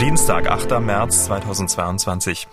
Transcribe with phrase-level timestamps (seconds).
[0.00, 0.80] Dienstag, 8.
[0.80, 2.48] März 2022.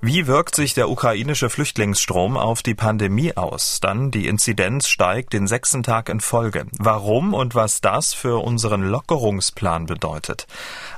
[0.00, 3.80] Wie wirkt sich der ukrainische Flüchtlingsstrom auf die Pandemie aus?
[3.80, 6.64] Dann die Inzidenz steigt den sechsten Tag in Folge.
[6.78, 10.46] Warum und was das für unseren Lockerungsplan bedeutet?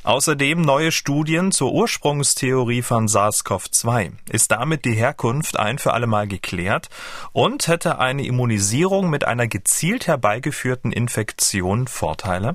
[0.05, 4.13] Außerdem neue Studien zur Ursprungstheorie von SARS-CoV-2.
[4.31, 6.91] Ist damit die Herkunft ein für alle Mal geklärt?
[7.33, 12.55] Und hätte eine Immunisierung mit einer gezielt herbeigeführten Infektion Vorteile?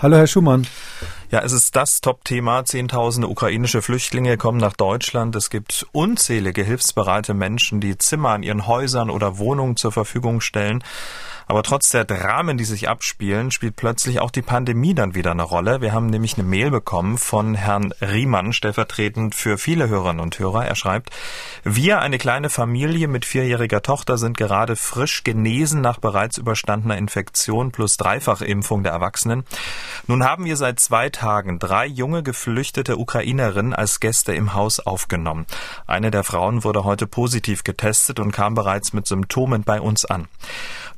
[0.00, 0.64] Hallo, Herr Schumann.
[1.32, 2.64] Ja, es ist das Top-Thema.
[2.64, 5.34] Zehntausende ukrainische Flüchtlinge kommen nach Deutschland.
[5.34, 10.84] Es gibt unzählige hilfsbereite Menschen, die Zimmer in ihren Häusern oder Wohnungen zur Verfügung stellen.
[11.48, 15.44] Aber trotz der Dramen, die sich abspielen, spielt plötzlich auch die Pandemie dann wieder eine
[15.44, 15.80] Rolle.
[15.80, 20.66] Wir haben nämlich eine Mail bekommen von Herrn Riemann, stellvertretend für viele Hörerinnen und Hörer.
[20.66, 21.08] Er schreibt,
[21.64, 27.72] wir, eine kleine Familie mit vierjähriger Tochter, sind gerade frisch genesen nach bereits überstandener Infektion
[27.72, 29.44] plus Dreifachimpfung der Erwachsenen.
[30.06, 35.46] Nun haben wir seit zwei Tagen drei junge geflüchtete Ukrainerinnen als Gäste im Haus aufgenommen.
[35.86, 40.28] Eine der Frauen wurde heute positiv getestet und kam bereits mit Symptomen bei uns an.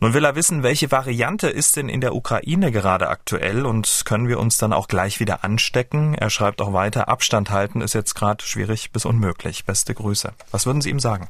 [0.03, 4.29] Nun will er wissen, welche Variante ist denn in der Ukraine gerade aktuell und können
[4.29, 6.15] wir uns dann auch gleich wieder anstecken?
[6.15, 9.67] Er schreibt auch weiter, Abstand halten ist jetzt gerade schwierig bis unmöglich.
[9.67, 10.33] Beste Grüße.
[10.53, 11.29] Was würden Sie ihm sagen?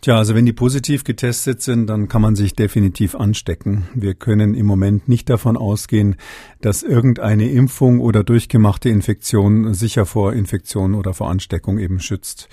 [0.00, 3.88] Tja, also wenn die positiv getestet sind, dann kann man sich definitiv anstecken.
[3.94, 6.14] Wir können im Moment nicht davon ausgehen,
[6.60, 12.48] dass irgendeine Impfung oder durchgemachte Infektion sicher vor Infektion oder vor Ansteckung eben schützt.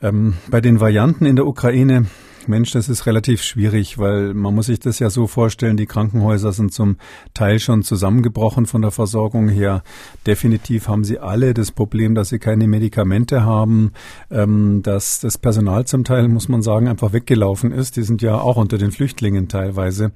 [0.00, 2.06] Ähm, bei den Varianten in der Ukraine
[2.48, 6.52] Mensch, das ist relativ schwierig, weil man muss sich das ja so vorstellen, die Krankenhäuser
[6.52, 6.96] sind zum
[7.34, 9.82] Teil schon zusammengebrochen von der Versorgung her.
[10.26, 13.92] Definitiv haben sie alle das Problem, dass sie keine Medikamente haben,
[14.30, 17.96] ähm, dass das Personal zum Teil, muss man sagen, einfach weggelaufen ist.
[17.96, 20.12] Die sind ja auch unter den Flüchtlingen teilweise.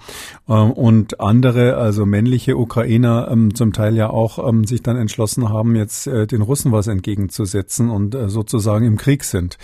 [0.48, 5.48] Ähm, und andere, also männliche Ukrainer, ähm, zum Teil ja auch ähm, sich dann entschlossen
[5.48, 9.58] haben, jetzt äh, den Russen was entgegenzusetzen und äh, sozusagen im Krieg sind.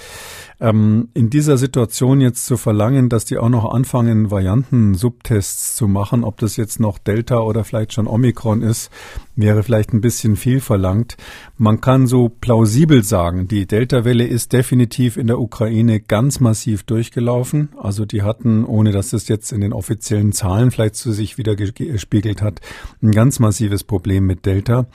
[0.60, 6.24] Ähm, in dieser Situation jetzt zu verlangen, dass die auch noch anfangen, Varianten-Subtests zu machen,
[6.24, 8.90] ob das jetzt noch Delta oder vielleicht schon Omikron ist,
[9.36, 11.16] wäre vielleicht ein bisschen viel verlangt.
[11.58, 17.68] Man kann so plausibel sagen, die Delta-Welle ist definitiv in der Ukraine ganz massiv durchgelaufen.
[17.80, 21.54] Also die hatten, ohne dass es jetzt in den offiziellen Zahlen vielleicht zu sich wieder
[21.54, 22.60] gespiegelt hat,
[23.00, 24.86] ein ganz massives Problem mit Delta.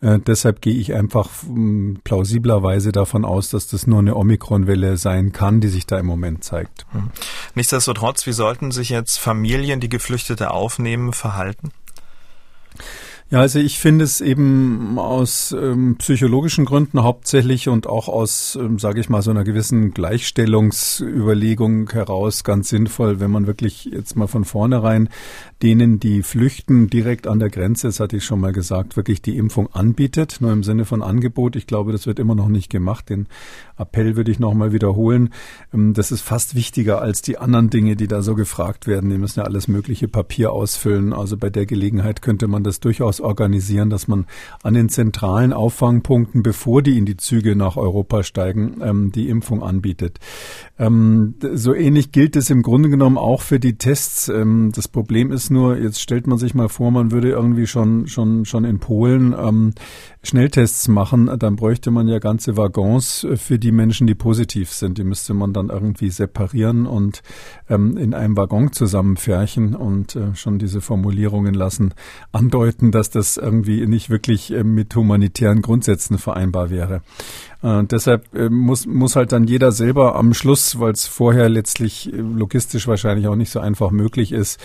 [0.00, 5.32] Äh, deshalb gehe ich einfach äh, plausiblerweise davon aus, dass das nur eine Omikron-Welle sein
[5.32, 6.86] kann, die sich da im Moment zeigt.
[6.98, 7.10] Hm.
[7.54, 11.72] Nichtsdestotrotz, wie sollten sich jetzt Familien, die Geflüchtete aufnehmen, verhalten?
[13.30, 18.78] Ja, also ich finde es eben aus ähm, psychologischen Gründen hauptsächlich und auch aus, ähm,
[18.78, 24.28] sage ich mal, so einer gewissen Gleichstellungsüberlegung heraus ganz sinnvoll, wenn man wirklich jetzt mal
[24.28, 25.10] von vornherein
[25.62, 29.36] denen, die flüchten, direkt an der Grenze, das hatte ich schon mal gesagt, wirklich die
[29.36, 31.56] Impfung anbietet, nur im Sinne von Angebot.
[31.56, 33.10] Ich glaube, das wird immer noch nicht gemacht.
[33.10, 33.26] Den
[33.76, 35.30] Appell würde ich nochmal wiederholen.
[35.74, 39.10] Ähm, das ist fast wichtiger als die anderen Dinge, die da so gefragt werden.
[39.10, 41.12] Die müssen ja alles mögliche Papier ausfüllen.
[41.12, 44.26] Also bei der Gelegenheit könnte man das durchaus organisieren, dass man
[44.62, 49.62] an den zentralen Auffangpunkten, bevor die in die Züge nach Europa steigen, ähm, die Impfung
[49.64, 50.20] anbietet.
[50.78, 54.26] Ähm, so ähnlich gilt es im Grunde genommen auch für die Tests.
[54.28, 58.44] Das Problem ist nur, jetzt stellt man sich mal vor, man würde irgendwie schon, schon,
[58.44, 59.34] schon in Polen
[60.22, 64.98] Schnelltests machen, dann bräuchte man ja ganze Waggons für die Menschen, die positiv sind.
[64.98, 67.22] Die müsste man dann irgendwie separieren und
[67.68, 71.94] ähm, in einem Waggon zusammenfärchen und äh, schon diese Formulierungen lassen
[72.32, 77.02] andeuten, dass das irgendwie nicht wirklich äh, mit humanitären Grundsätzen vereinbar wäre.
[77.62, 82.12] Äh, deshalb äh, muss, muss halt dann jeder selber am Schluss, weil es vorher letztlich
[82.12, 84.60] äh, logistisch wahrscheinlich auch nicht so einfach möglich ist,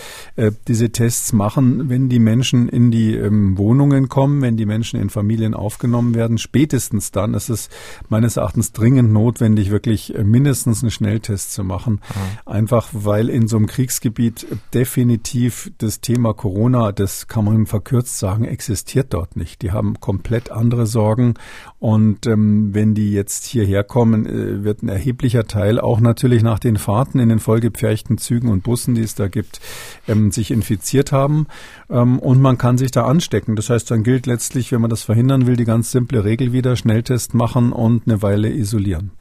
[0.67, 5.09] diese Tests machen, wenn die Menschen in die ähm, Wohnungen kommen, wenn die Menschen in
[5.09, 6.37] Familien aufgenommen werden.
[6.37, 7.69] Spätestens dann ist es
[8.09, 11.93] meines Erachtens dringend notwendig, wirklich mindestens einen Schnelltest zu machen.
[11.93, 12.51] Mhm.
[12.51, 18.45] Einfach weil in so einem Kriegsgebiet definitiv das Thema Corona, das kann man verkürzt sagen,
[18.45, 19.61] existiert dort nicht.
[19.61, 21.35] Die haben komplett andere Sorgen
[21.79, 26.43] und ähm, wenn wenn die jetzt hierher kommen, äh, wird ein erheblicher Teil auch natürlich
[26.43, 29.61] nach den Fahrten in den vollgepferchten Zügen und Bussen, die es da gibt,
[30.05, 31.47] ähm, sich infiziert haben.
[31.89, 33.55] Ähm, und man kann sich da anstecken.
[33.55, 36.75] Das heißt, dann gilt letztlich, wenn man das verhindern will, die ganz simple Regel wieder,
[36.75, 39.11] Schnelltest machen und eine Weile isolieren.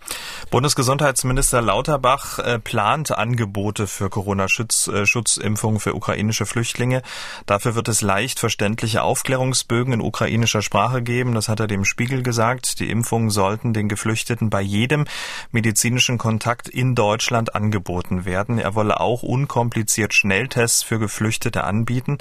[0.51, 7.03] Bundesgesundheitsminister Lauterbach äh, plant Angebote für Corona-Schutzimpfungen äh, für ukrainische Flüchtlinge.
[7.47, 11.35] Dafür wird es leicht verständliche Aufklärungsbögen in ukrainischer Sprache geben.
[11.35, 12.81] Das hat er dem Spiegel gesagt.
[12.81, 15.05] Die Impfungen sollten den Geflüchteten bei jedem
[15.51, 18.59] medizinischen Kontakt in Deutschland angeboten werden.
[18.59, 22.17] Er wolle auch unkompliziert Schnelltests für Geflüchtete anbieten.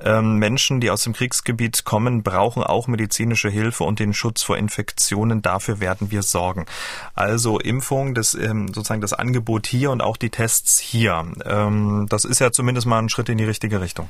[0.00, 4.58] Ähm, Menschen, die aus dem Kriegsgebiet kommen, brauchen auch medizinische Hilfe und den Schutz vor
[4.58, 5.42] Infektionen.
[5.42, 6.66] Dafür werden wir sorgen.
[7.14, 11.24] Also Impfung, das ähm, sozusagen das Angebot hier und auch die Tests hier.
[11.46, 14.08] Ähm, das ist ja zumindest mal ein Schritt in die richtige Richtung.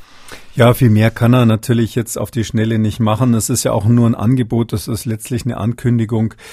[0.54, 3.34] Ja, viel mehr kann er natürlich jetzt auf die Schnelle nicht machen.
[3.34, 6.32] Es ist ja auch nur ein Angebot, das ist letztlich eine Ankündigung.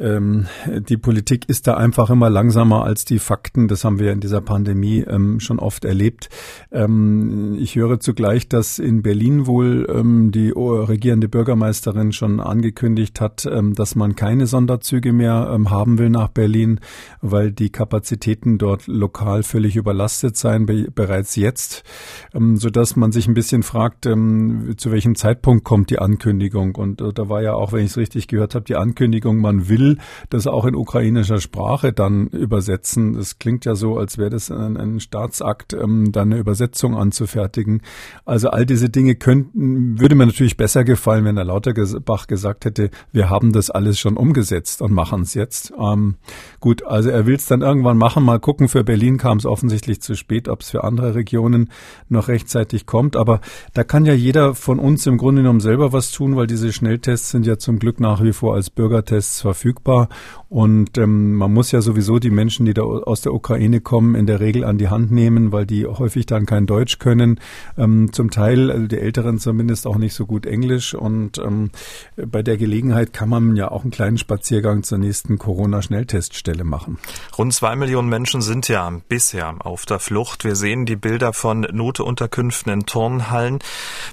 [0.00, 0.46] Ähm,
[0.88, 3.68] die Politik ist da einfach immer langsamer als die Fakten.
[3.68, 6.30] Das haben wir in dieser Pandemie ähm, schon oft erlebt.
[6.72, 13.46] Ähm, ich höre zugleich, dass in Berlin wohl ähm, die regierende Bürgermeisterin schon angekündigt hat,
[13.46, 16.80] ähm, dass man keine Sonderzüge mehr ähm, haben will nach Berlin,
[17.20, 21.84] weil die Kapazitäten dort lokal völlig überlastet seien, be bereits jetzt,
[22.32, 26.74] so dass man sich ein bisschen fragt, zu welchem Zeitpunkt kommt die Ankündigung.
[26.74, 29.68] Und äh, da war ja auch, wenn ich es richtig gehört habe, die Ankündigung, man
[29.68, 29.89] will
[30.28, 33.14] das auch in ukrainischer Sprache dann übersetzen.
[33.14, 37.82] Das klingt ja so, als wäre das ein, ein Staatsakt, ähm, dann eine Übersetzung anzufertigen.
[38.24, 42.90] Also all diese Dinge könnten, würde mir natürlich besser gefallen, wenn der Lauterbach gesagt hätte,
[43.12, 45.72] wir haben das alles schon umgesetzt und machen es jetzt.
[45.78, 46.16] Ähm,
[46.60, 48.24] gut, also er will es dann irgendwann machen.
[48.24, 51.70] Mal gucken, für Berlin kam es offensichtlich zu spät, ob es für andere Regionen
[52.08, 53.16] noch rechtzeitig kommt.
[53.16, 53.40] Aber
[53.74, 57.30] da kann ja jeder von uns im Grunde genommen selber was tun, weil diese Schnelltests
[57.30, 60.08] sind ja zum Glück nach wie vor als Bürgertests verfügbar verfügbar.
[60.48, 64.26] Und ähm, man muss ja sowieso die Menschen, die da aus der Ukraine kommen, in
[64.26, 67.38] der Regel an die Hand nehmen, weil die häufig dann kein Deutsch können.
[67.78, 70.92] Ähm, zum Teil, also die Älteren zumindest auch nicht so gut Englisch.
[70.94, 71.70] Und ähm,
[72.16, 76.98] bei der Gelegenheit kann man ja auch einen kleinen Spaziergang zur nächsten Corona-Schnellteststelle machen.
[77.38, 80.42] Rund zwei Millionen Menschen sind ja bisher auf der Flucht.
[80.42, 83.60] Wir sehen die Bilder von Notunterkünften in Turnhallen.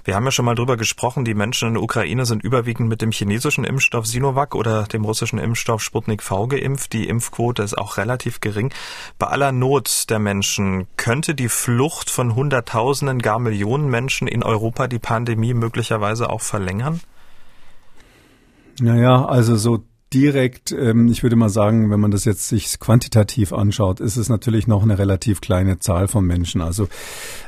[0.04, 3.02] Wir haben ja schon mal drüber gesprochen, die Menschen in der Ukraine sind überwiegend mit
[3.02, 6.94] dem chinesischen Impfstoff Sinovac oder dem russischen Impfstoff Impfstoff Sputnik V geimpft.
[6.94, 8.74] Die Impfquote ist auch relativ gering.
[9.18, 14.88] Bei aller Not der Menschen könnte die Flucht von Hunderttausenden, gar Millionen Menschen in Europa
[14.88, 17.00] die Pandemie möglicherweise auch verlängern?
[18.80, 19.84] Naja, also so
[20.14, 24.30] direkt, ähm, ich würde mal sagen, wenn man das jetzt sich quantitativ anschaut, ist es
[24.30, 26.62] natürlich noch eine relativ kleine Zahl von Menschen.
[26.62, 26.88] Also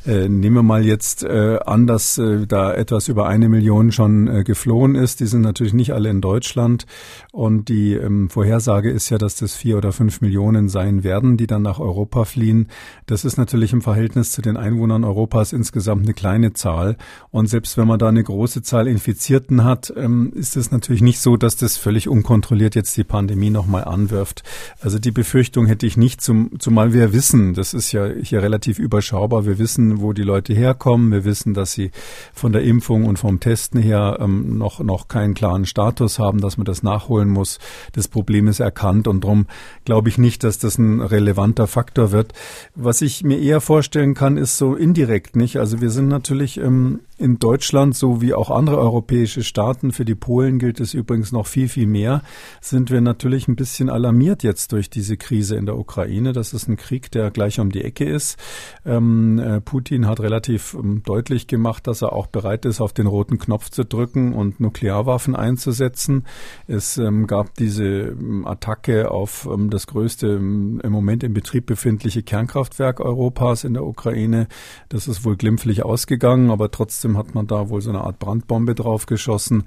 [0.06, 4.28] äh, nehmen wir mal jetzt äh, an, dass äh, da etwas über eine Million schon
[4.28, 5.22] äh, geflohen ist.
[5.22, 6.86] Die sind natürlich nicht alle in Deutschland.
[7.32, 11.48] Und die ähm, Vorhersage ist ja, dass das vier oder fünf Millionen sein werden, die
[11.48, 12.68] dann nach Europa fliehen.
[13.06, 16.98] Das ist natürlich im Verhältnis zu den Einwohnern Europas insgesamt eine kleine Zahl.
[17.32, 21.22] Und selbst wenn man da eine große Zahl Infizierten hat, ähm, ist es natürlich nicht
[21.22, 24.44] so, dass das völlig unkontrolliert unkontrolliert jetzt die Pandemie nochmal anwirft.
[24.82, 28.80] Also die Befürchtung hätte ich nicht, zum, zumal wir wissen, das ist ja hier relativ
[28.80, 31.92] überschaubar, wir wissen, wo die Leute herkommen, wir wissen, dass sie
[32.34, 36.58] von der Impfung und vom Testen her ähm, noch, noch keinen klaren Status haben, dass
[36.58, 37.60] man das nachholen muss.
[37.94, 39.46] Das Problem ist erkannt und darum
[39.86, 42.34] glaube ich nicht, dass das ein relevanter Faktor wird.
[42.76, 45.58] Was ich mir eher vorstellen kann, ist so indirekt nicht.
[45.58, 50.16] Also wir sind natürlich ähm, in Deutschland, so wie auch andere europäische Staaten, für die
[50.16, 52.22] Polen gilt es übrigens noch viel, viel mehr,
[52.62, 56.32] sind wir natürlich ein bisschen alarmiert jetzt durch diese Krise in der Ukraine.
[56.32, 58.40] Das ist ein Krieg, der gleich um die Ecke ist.
[58.86, 63.08] Ähm, äh, Putin hat relativ ähm, deutlich gemacht, dass er auch bereit ist, auf den
[63.08, 66.26] roten Knopf zu drücken und Nuklearwaffen einzusetzen.
[66.68, 71.66] Es ähm, gab diese ähm, Attacke auf ähm, das größte ähm, im Moment in Betrieb
[71.66, 74.48] befindliche Kernkraftwerk Europas in der Ukraine.
[74.88, 78.20] Das ist wohl glimpflich ausgegangen, aber trotzdem Trotzdem hat man da wohl so eine Art
[78.20, 79.64] Brandbombe draufgeschossen.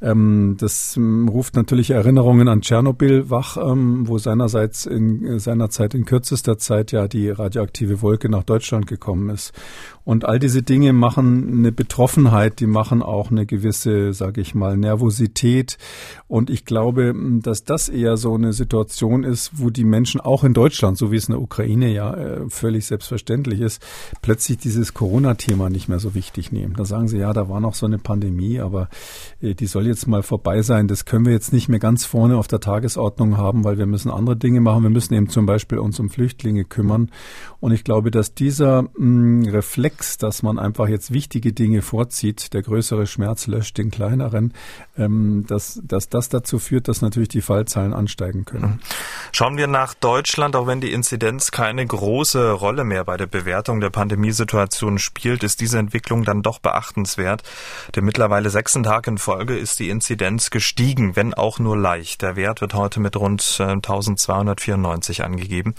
[0.00, 5.94] Ähm, das ähm, ruft natürlich Erinnerungen an Tschernobyl wach, ähm, wo seinerseits in äh, seinerzeit
[5.94, 9.52] in kürzester Zeit ja die radioaktive Wolke nach Deutschland gekommen ist.
[10.04, 14.76] Und all diese Dinge machen eine Betroffenheit, die machen auch eine gewisse, sage ich mal,
[14.76, 15.78] Nervosität.
[16.28, 20.52] Und ich glaube, dass das eher so eine Situation ist, wo die Menschen auch in
[20.52, 23.82] Deutschland, so wie es in der Ukraine ja äh, völlig selbstverständlich ist,
[24.20, 26.74] plötzlich dieses Corona-Thema nicht mehr so wichtig nehmen.
[26.76, 28.90] Da sagen sie, ja, da war noch so eine Pandemie, aber
[29.40, 30.86] äh, die soll jetzt mal vorbei sein.
[30.86, 34.10] Das können wir jetzt nicht mehr ganz vorne auf der Tagesordnung haben, weil wir müssen
[34.10, 34.82] andere Dinge machen.
[34.82, 37.10] Wir müssen eben zum Beispiel uns um Flüchtlinge kümmern.
[37.60, 42.52] Und ich glaube, dass dieser mh, Reflex Reflex, dass man einfach jetzt wichtige Dinge vorzieht,
[42.52, 44.52] der größere Schmerz löscht den kleineren,
[44.98, 48.64] ähm, dass, dass das dazu führt, dass natürlich die Fallzahlen ansteigen können.
[48.64, 48.80] Mhm.
[49.32, 53.80] Schauen wir nach Deutschland, auch wenn die Inzidenz keine große Rolle mehr bei der Bewertung
[53.80, 57.42] der Pandemiesituation spielt, ist diese Entwicklung dann doch beachtenswert.
[57.94, 62.22] Denn mittlerweile sechsten Tag in Folge ist die Inzidenz gestiegen, wenn auch nur leicht.
[62.22, 65.74] Der Wert wird heute mit rund 1294 äh, angegeben.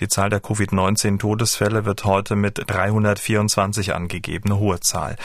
[0.00, 3.49] Die Zahl der Covid-19-Todesfälle wird heute mit 324
[3.94, 5.16] angegeben, eine hohe Zahl.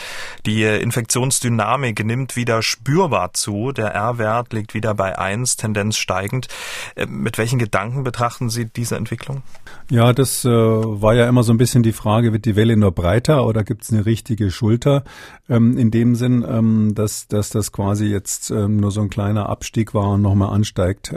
[0.44, 3.72] Die Infektionsdynamik nimmt wieder spürbar zu.
[3.72, 6.48] Der R-Wert liegt wieder bei 1, Tendenz steigend.
[6.94, 9.42] Äh, mit welchen Gedanken betrachten Sie diese Entwicklung?
[9.90, 12.92] Ja, das äh, war ja immer so ein bisschen die Frage, wird die Welle nur
[12.92, 15.04] breiter oder gibt es eine richtige Schulter?
[15.48, 19.48] Ähm, in dem Sinn, ähm, dass, dass das quasi jetzt ähm, nur so ein kleiner
[19.48, 21.12] Abstieg war und nochmal ansteigt.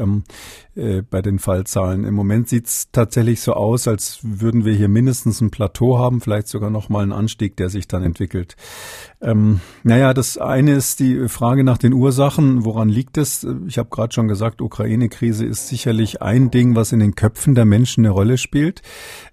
[0.79, 2.05] Äh, bei den Fallzahlen.
[2.05, 6.21] Im Moment sieht es tatsächlich so aus, als würden wir hier mindestens ein Plateau haben,
[6.21, 8.55] vielleicht sogar noch mal einen Anstieg, der sich dann entwickelt.
[9.19, 12.63] Ähm, naja, das eine ist die Frage nach den Ursachen.
[12.63, 13.45] Woran liegt es?
[13.67, 17.65] Ich habe gerade schon gesagt, Ukraine-Krise ist sicherlich ein Ding, was in den Köpfen der
[17.65, 18.81] Menschen eine Rolle spielt.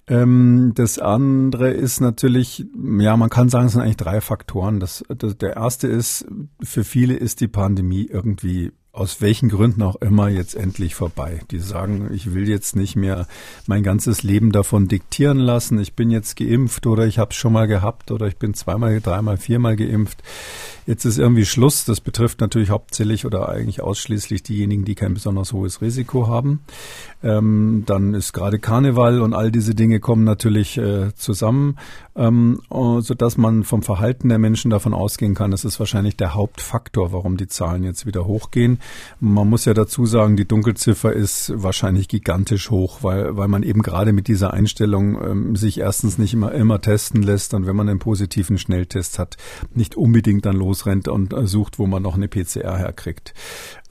[0.08, 2.66] Ähm, das andere ist natürlich,
[2.98, 4.80] ja, man kann sagen, es sind eigentlich drei Faktoren.
[4.80, 6.26] Das, das, der erste ist,
[6.60, 11.40] für viele ist die Pandemie irgendwie aus welchen Gründen auch immer jetzt endlich vorbei.
[11.50, 13.26] Die sagen, ich will jetzt nicht mehr
[13.66, 15.78] mein ganzes Leben davon diktieren lassen.
[15.78, 19.02] Ich bin jetzt geimpft oder ich habe es schon mal gehabt oder ich bin zweimal,
[19.02, 20.22] dreimal, viermal geimpft.
[20.86, 21.84] Jetzt ist irgendwie Schluss.
[21.84, 26.60] Das betrifft natürlich hauptsächlich oder eigentlich ausschließlich diejenigen, die kein besonders hohes Risiko haben.
[27.26, 31.76] Ähm, dann ist gerade Karneval und all diese Dinge kommen natürlich äh, zusammen,
[32.14, 36.34] ähm, so dass man vom Verhalten der Menschen davon ausgehen kann, das ist wahrscheinlich der
[36.34, 38.78] Hauptfaktor, warum die Zahlen jetzt wieder hochgehen.
[39.18, 43.82] Man muss ja dazu sagen, die Dunkelziffer ist wahrscheinlich gigantisch hoch, weil, weil man eben
[43.82, 47.88] gerade mit dieser Einstellung ähm, sich erstens nicht immer, immer testen lässt und wenn man
[47.88, 49.36] einen positiven Schnelltest hat,
[49.74, 53.34] nicht unbedingt dann losrennt und äh, sucht, wo man noch eine PCR herkriegt.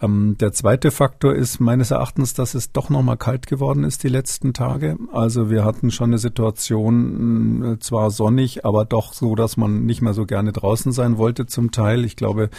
[0.01, 4.09] Ähm, der zweite Faktor ist meines Erachtens, dass es doch nochmal kalt geworden ist die
[4.09, 4.97] letzten Tage.
[5.11, 10.01] Also wir hatten schon eine Situation, äh, zwar sonnig, aber doch so, dass man nicht
[10.01, 12.03] mehr so gerne draußen sein wollte zum Teil.
[12.03, 12.49] Ich glaube,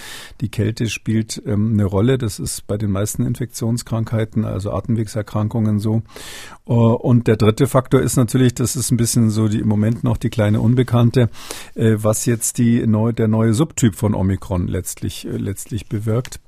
[0.41, 2.17] die Kälte spielt ähm, eine Rolle.
[2.17, 6.03] Das ist bei den meisten Infektionskrankheiten, also Atemwegserkrankungen so.
[6.69, 10.03] Uh, und der dritte Faktor ist natürlich, das ist ein bisschen so die im Moment
[10.03, 11.29] noch die kleine Unbekannte,
[11.77, 16.41] äh, was jetzt die neu, der neue Subtyp von Omikron letztlich, äh, letztlich bewirkt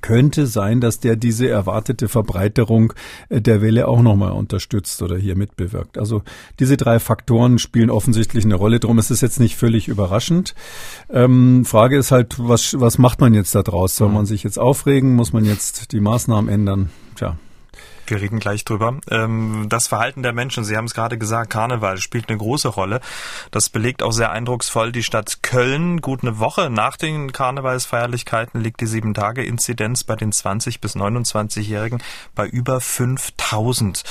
[0.00, 2.92] könnte sein, dass der diese erwartete Verbreiterung
[3.28, 5.98] äh, der Welle auch nochmal unterstützt oder hier mitbewirkt.
[5.98, 6.22] Also
[6.58, 8.80] diese drei Faktoren spielen offensichtlich eine Rolle.
[8.80, 10.54] Drum ist es jetzt nicht völlig überraschend.
[11.10, 13.96] Ähm, Frage ist halt, was, was macht man jetzt da draus?
[13.96, 15.14] Soll man sich jetzt aufregen?
[15.14, 16.90] Muss man jetzt die Maßnahmen ändern?
[17.16, 17.36] Tja,
[18.10, 18.98] wir reden gleich drüber.
[19.10, 23.00] Ähm, das Verhalten der Menschen, Sie haben es gerade gesagt, Karneval spielt eine große Rolle.
[23.50, 26.00] Das belegt auch sehr eindrucksvoll die Stadt Köln.
[26.00, 32.02] Gut eine Woche nach den Karnevalsfeierlichkeiten liegt die Sieben-Tage-Inzidenz bei den 20- bis 29-Jährigen
[32.34, 34.04] bei über 5000.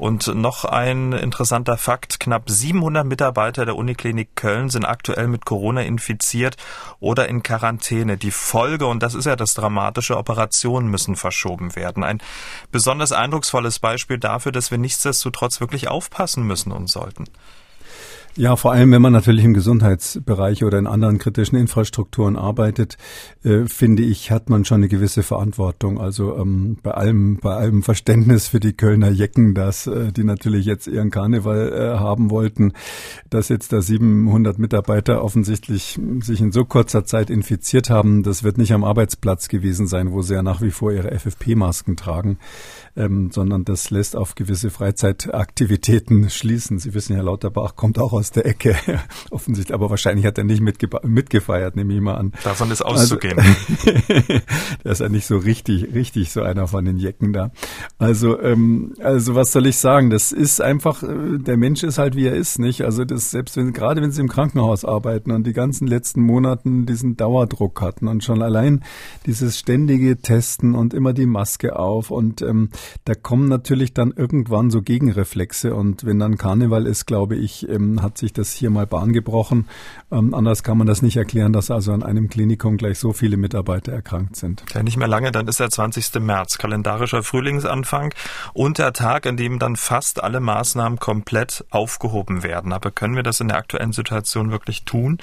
[0.00, 5.82] Und noch ein interessanter Fakt, knapp 700 Mitarbeiter der Uniklinik Köln sind aktuell mit Corona
[5.82, 6.56] infiziert
[7.00, 8.16] oder in Quarantäne.
[8.16, 12.02] Die Folge, und das ist ja das Dramatische, Operationen müssen verschoben werden.
[12.02, 12.22] Ein
[12.72, 17.26] besonders eindrucksvolles Beispiel dafür, dass wir nichtsdestotrotz wirklich aufpassen müssen und sollten.
[18.36, 22.96] Ja, vor allem, wenn man natürlich im Gesundheitsbereich oder in anderen kritischen Infrastrukturen arbeitet,
[23.42, 26.00] äh, finde ich, hat man schon eine gewisse Verantwortung.
[26.00, 30.64] Also ähm, bei allem, bei allem Verständnis für die Kölner Jecken, dass äh, die natürlich
[30.64, 32.72] jetzt ihren Karneval äh, haben wollten,
[33.30, 38.58] dass jetzt da 700 Mitarbeiter offensichtlich sich in so kurzer Zeit infiziert haben, das wird
[38.58, 42.38] nicht am Arbeitsplatz gewesen sein, wo sie ja nach wie vor ihre FFP-Masken tragen,
[42.96, 46.78] ähm, sondern das lässt auf gewisse Freizeitaktivitäten schließen.
[46.78, 48.76] Sie wissen, Herr Lauterbach kommt auch aus der Ecke,
[49.30, 52.32] offensichtlich, aber wahrscheinlich hat er nicht mitgefeiert, nehme ich mal an.
[52.44, 53.38] Davon ist auszugehen.
[53.38, 53.92] Also,
[54.84, 57.50] der ist ja nicht so richtig, richtig so einer von den Jecken da.
[57.98, 60.10] Also, ähm, also was soll ich sagen?
[60.10, 62.82] Das ist einfach, äh, der Mensch ist halt wie er ist, nicht?
[62.82, 66.86] Also das, selbst wenn, gerade wenn sie im Krankenhaus arbeiten und die ganzen letzten Monaten
[66.86, 68.82] diesen Dauerdruck hatten und schon allein
[69.26, 72.70] dieses ständige Testen und immer die Maske auf und ähm,
[73.04, 78.02] da kommen natürlich dann irgendwann so Gegenreflexe und wenn dann Karneval ist, glaube ich, ähm,
[78.02, 79.68] hat sich das hier mal Bahn gebrochen.
[80.10, 83.36] Ähm, anders kann man das nicht erklären, dass also an einem Klinikum gleich so viele
[83.36, 84.64] Mitarbeiter erkrankt sind.
[84.74, 86.20] Ja, nicht mehr lange, dann ist der 20.
[86.20, 88.14] März, kalendarischer Frühlingsanfang
[88.52, 92.72] und der Tag, an dem dann fast alle Maßnahmen komplett aufgehoben werden.
[92.72, 95.18] Aber können wir das in der aktuellen Situation wirklich tun?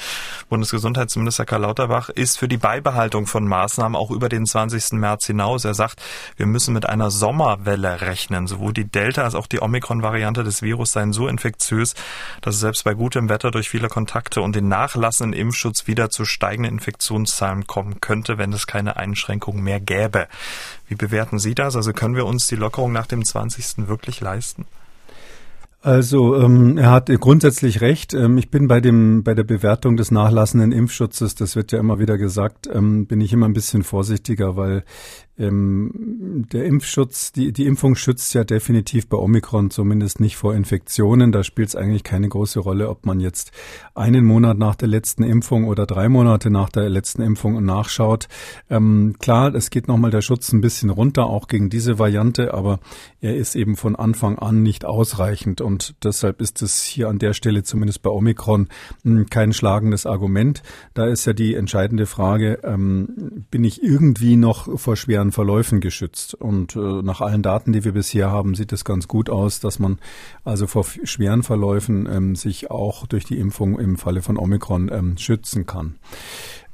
[0.49, 4.93] Bundesgesundheitsminister Karl Lauterbach ist für die Beibehaltung von Maßnahmen auch über den 20.
[4.93, 5.65] März hinaus.
[5.65, 6.01] Er sagt,
[6.35, 7.11] wir müssen mit einer
[7.47, 8.47] Sommerwelle rechnen.
[8.47, 11.95] Sowohl die Delta als auch die Omikron-Variante des Virus seien so infektiös,
[12.41, 16.09] dass es selbst selbst bei gutem Wetter durch viele Kontakte und den nachlassenden Impfschutz wieder
[16.09, 20.27] zu steigenden Infektionszahlen kommen könnte, wenn es keine Einschränkungen mehr gäbe.
[20.87, 21.75] Wie bewerten Sie das?
[21.75, 23.87] Also können wir uns die Lockerung nach dem 20.
[23.87, 24.65] wirklich leisten?
[25.81, 28.13] Also ähm, er hat grundsätzlich recht.
[28.13, 31.99] Ähm, ich bin bei dem bei der Bewertung des nachlassenden Impfschutzes, das wird ja immer
[31.99, 34.83] wieder gesagt, ähm, bin ich immer ein bisschen vorsichtiger, weil
[35.39, 41.31] ähm, der Impfschutz, die, die Impfung schützt ja definitiv bei Omikron zumindest nicht vor Infektionen.
[41.31, 43.51] Da spielt es eigentlich keine große Rolle, ob man jetzt
[43.93, 48.27] einen Monat nach der letzten Impfung oder drei Monate nach der letzten Impfung nachschaut.
[48.69, 52.79] Ähm, klar, es geht nochmal der Schutz ein bisschen runter, auch gegen diese Variante, aber
[53.21, 57.33] er ist eben von Anfang an nicht ausreichend und deshalb ist es hier an der
[57.33, 58.69] Stelle zumindest bei Omikron
[59.03, 60.63] hm, kein schlagendes Argument.
[60.93, 65.79] Da ist ja die entscheidende Frage, ähm, bin ich irgendwie noch vor schweren schweren Verläufen
[65.79, 66.33] geschützt.
[66.33, 69.79] Und äh, nach allen Daten, die wir bisher haben, sieht es ganz gut aus, dass
[69.79, 69.99] man
[70.43, 75.17] also vor schweren Verläufen ähm, sich auch durch die Impfung im Falle von Omikron ähm,
[75.17, 75.95] schützen kann.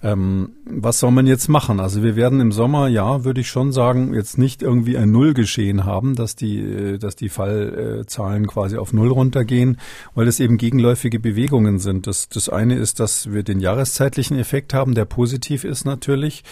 [0.04, 1.80] Ähm, was soll man jetzt machen?
[1.80, 5.34] Also wir werden im Sommer, ja, würde ich schon sagen, jetzt nicht irgendwie ein Null
[5.34, 9.78] geschehen haben, dass die, äh, dass die Fallzahlen quasi auf Null runtergehen,
[10.14, 12.06] weil es eben gegenläufige Bewegungen sind.
[12.06, 16.44] Das, das eine ist, dass wir den jahreszeitlichen Effekt haben, der positiv ist natürlich,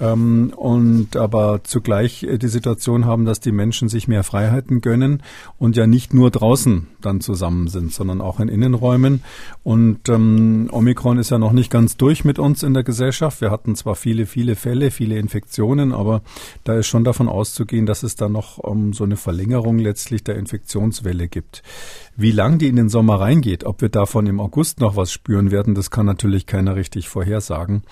[0.00, 5.22] ähm, und aber zugleich äh, die Situation haben, dass die Menschen sich mehr Freiheiten gönnen
[5.58, 9.22] und ja nicht nur draußen dann zusammen sind, sondern auch in Innenräumen.
[9.62, 12.95] Und ähm, Omikron ist ja noch nicht ganz durch mit uns in der Gesellschaft.
[12.96, 13.42] Gesellschaft.
[13.42, 16.22] Wir hatten zwar viele, viele Fälle, viele Infektionen, aber
[16.64, 20.36] da ist schon davon auszugehen, dass es da noch um, so eine Verlängerung letztlich der
[20.36, 21.62] Infektionswelle gibt.
[22.16, 25.50] Wie lang die in den Sommer reingeht, ob wir davon im August noch was spüren
[25.50, 27.82] werden, das kann natürlich keiner richtig vorhersagen.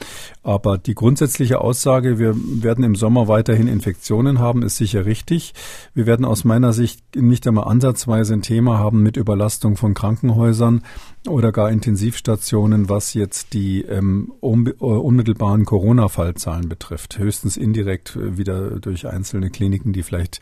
[0.43, 5.53] Aber die grundsätzliche Aussage, wir werden im Sommer weiterhin Infektionen haben, ist sicher richtig.
[5.93, 10.83] Wir werden aus meiner Sicht nicht einmal ansatzweise ein Thema haben mit Überlastung von Krankenhäusern
[11.27, 17.19] oder gar Intensivstationen, was jetzt die ähm, unmittelbaren Corona-Fallzahlen betrifft.
[17.19, 20.41] Höchstens indirekt äh, wieder durch einzelne Kliniken, die vielleicht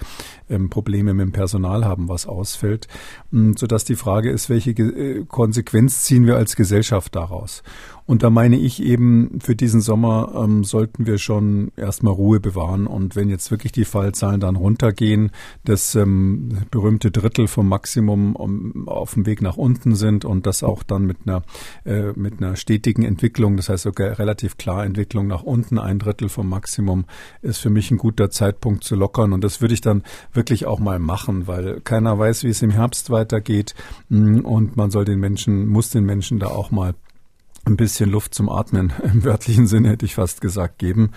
[0.50, 2.88] ähm, Probleme mit dem Personal haben, was ausfällt.
[3.30, 7.62] Mm, sodass die Frage ist, welche äh, Konsequenz ziehen wir als Gesellschaft daraus?
[8.06, 12.87] Und da meine ich eben, für diesen Sommer ähm, sollten wir schon erstmal Ruhe bewahren.
[12.87, 15.30] Und wenn jetzt wirklich die Fallzahlen dann runtergehen,
[15.64, 20.62] das ähm, berühmte Drittel vom Maximum um, auf dem Weg nach unten sind und das
[20.62, 21.42] auch dann mit einer,
[21.85, 26.29] äh, mit einer stetigen Entwicklung, das heißt sogar relativ klar Entwicklung nach unten, ein Drittel
[26.29, 27.05] vom Maximum,
[27.40, 29.33] ist für mich ein guter Zeitpunkt zu lockern.
[29.33, 32.70] Und das würde ich dann wirklich auch mal machen, weil keiner weiß, wie es im
[32.70, 33.74] Herbst weitergeht.
[34.09, 36.94] Mm, und man soll den Menschen, muss den Menschen da auch mal
[37.64, 41.12] ein bisschen Luft zum Atmen im wörtlichen Sinne hätte ich fast gesagt geben.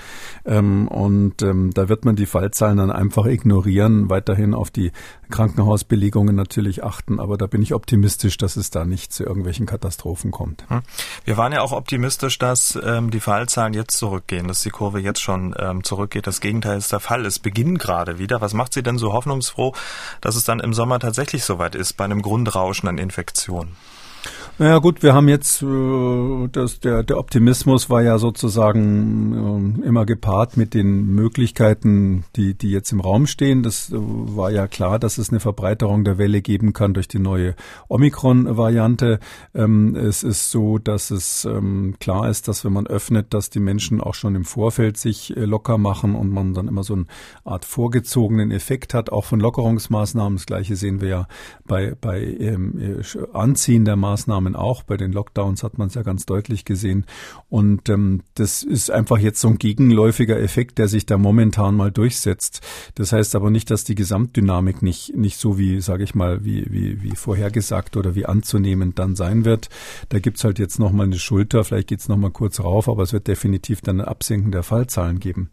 [0.46, 4.92] Ähm, und ähm, da wird man die Fallzahlen dann einfach ignorieren, weiterhin auf die
[5.32, 7.20] Krankenhausbelegungen natürlich achten.
[7.20, 10.70] Aber da bin ich optimistisch, dass es da nicht zu irgendwelchen Katastrophen kommt.
[10.70, 10.82] Hm.
[11.24, 15.22] Wir waren ja auch optimistisch, dass ähm, die Fallzahlen jetzt zurückgehen, dass die Kurve jetzt
[15.22, 16.28] schon zurückgeht.
[16.28, 17.26] Das Gegenteil ist der Fall.
[17.26, 18.42] Es beginnt gerade wieder.
[18.42, 19.74] Was macht Sie denn so hoffnungsfroh,
[20.22, 23.76] dass es dann im Sommer tatsächlich soweit ist bei einem Grundrauschen an Infektionen?
[24.58, 30.06] Naja gut, wir haben jetzt, äh, das, der, der Optimismus war ja sozusagen äh, immer
[30.06, 33.64] gepaart mit den Möglichkeiten, die, die jetzt im Raum stehen.
[33.64, 37.20] Das äh, war ja klar, dass es eine Verbreiterung der Welle geben kann durch die
[37.20, 37.56] neue
[37.90, 39.20] Omikron-Variante.
[39.54, 43.60] Ähm, es ist so, dass es ähm, klar ist, dass wenn man öffnet, dass die
[43.60, 47.08] Menschen auch schon im Vorfeld sich locker machen und man dann immer so eine
[47.44, 50.38] Art vorgezogenen Effekt hat, auch von Lockerungsmaßnahmen.
[50.38, 51.28] Das gleiche sehen wir ja
[51.68, 53.02] bei, bei ähm,
[53.34, 54.84] Anziehen der Maßnahmen Maßnahmen auch.
[54.84, 57.06] Bei den Lockdowns hat man es ja ganz deutlich gesehen.
[57.50, 61.92] Und ähm, das ist einfach jetzt so ein gegenläufiger Effekt, der sich da momentan mal
[61.92, 62.62] durchsetzt.
[62.96, 66.66] Das heißt aber nicht, dass die Gesamtdynamik nicht, nicht so wie, sage ich mal, wie,
[66.70, 69.70] wie, wie vorhergesagt oder wie anzunehmend dann sein wird.
[70.10, 73.28] Da gibt's halt jetzt nochmal eine Schulter, vielleicht geht's nochmal kurz rauf, aber es wird
[73.28, 75.50] definitiv dann ein Absenken der Fallzahlen geben.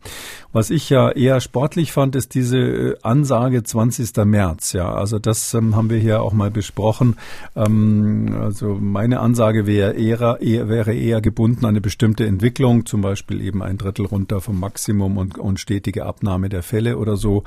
[0.53, 4.17] Was ich ja eher sportlich fand, ist diese äh, Ansage 20.
[4.25, 4.73] März.
[4.73, 7.17] Ja, also das ähm, haben wir hier auch mal besprochen.
[7.57, 13.01] Ähm, also meine Ansage wäre eher, eher, wäre eher gebunden an eine bestimmte Entwicklung, zum
[13.01, 17.45] Beispiel eben ein Drittel runter vom Maximum und, und stetige Abnahme der Fälle oder so.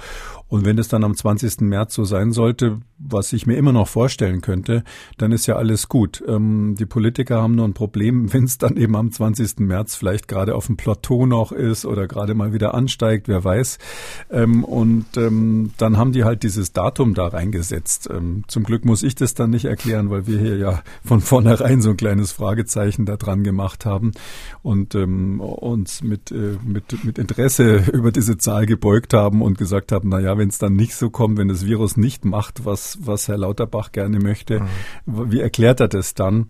[0.47, 1.61] Und wenn es dann am 20.
[1.61, 4.83] März so sein sollte, was ich mir immer noch vorstellen könnte,
[5.17, 6.23] dann ist ja alles gut.
[6.27, 9.59] Ähm, die Politiker haben nur ein Problem, wenn es dann eben am 20.
[9.59, 13.79] März vielleicht gerade auf dem Plateau noch ist oder gerade mal wieder ansteigt, wer weiß.
[14.31, 18.09] Ähm, und ähm, dann haben die halt dieses Datum da reingesetzt.
[18.11, 21.81] Ähm, zum Glück muss ich das dann nicht erklären, weil wir hier ja von vornherein
[21.81, 24.11] so ein kleines Fragezeichen da dran gemacht haben
[24.61, 29.91] und ähm, uns mit, äh, mit, mit Interesse über diese Zahl gebeugt haben und gesagt
[29.91, 32.99] haben, na ja, wenn es dann nicht so kommt, wenn das Virus nicht macht, was,
[33.01, 35.31] was Herr Lauterbach gerne möchte, mhm.
[35.31, 36.47] wie erklärt er das dann?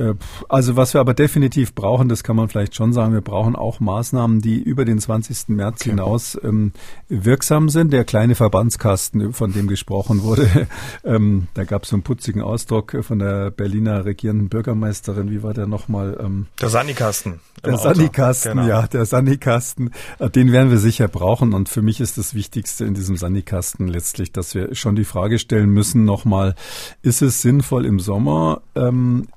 [0.00, 0.14] Äh,
[0.48, 3.80] also was wir aber definitiv brauchen, das kann man vielleicht schon sagen, wir brauchen auch
[3.80, 5.48] Maßnahmen, die über den 20.
[5.48, 5.90] März okay.
[5.90, 6.72] hinaus ähm,
[7.08, 7.92] wirksam sind.
[7.92, 10.66] Der kleine Verbandskasten, von dem gesprochen wurde,
[11.04, 15.30] ähm, da gab es so einen putzigen Ausdruck von der Berliner regierenden Bürgermeisterin.
[15.30, 16.16] Wie war der nochmal?
[16.20, 17.40] Ähm, der Sannikasten.
[17.64, 18.66] Der Sannikasten, genau.
[18.66, 19.90] ja, der Sannikasten.
[20.18, 21.52] Äh, den werden wir sicher brauchen.
[21.52, 25.38] Und für mich ist das Wichtigste in diesem Sannikasten letztlich, dass wir schon die Frage
[25.38, 26.54] stellen müssen nochmal,
[27.02, 29.28] ist es sinnvoll im Sommer ähm,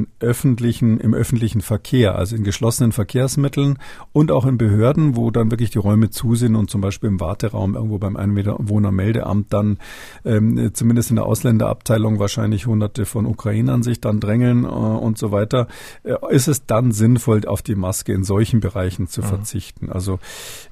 [0.00, 3.78] in öffentlichen, im öffentlichen Verkehr, also in geschlossenen Verkehrsmitteln
[4.12, 7.20] und auch in Behörden, wo dann wirklich die Räume zu sind und zum Beispiel im
[7.20, 9.78] Warteraum irgendwo beim Einwohnermeldeamt dann
[10.24, 15.32] ähm, zumindest in der Ausländerabteilung wahrscheinlich hunderte von Ukrainern sich dann drängeln äh, und so
[15.32, 15.68] weiter,
[16.02, 19.26] äh, ist es dann sinnvoll, auf die Maske in solchen Bereichen zu mhm.
[19.26, 19.90] verzichten.
[19.90, 20.18] Also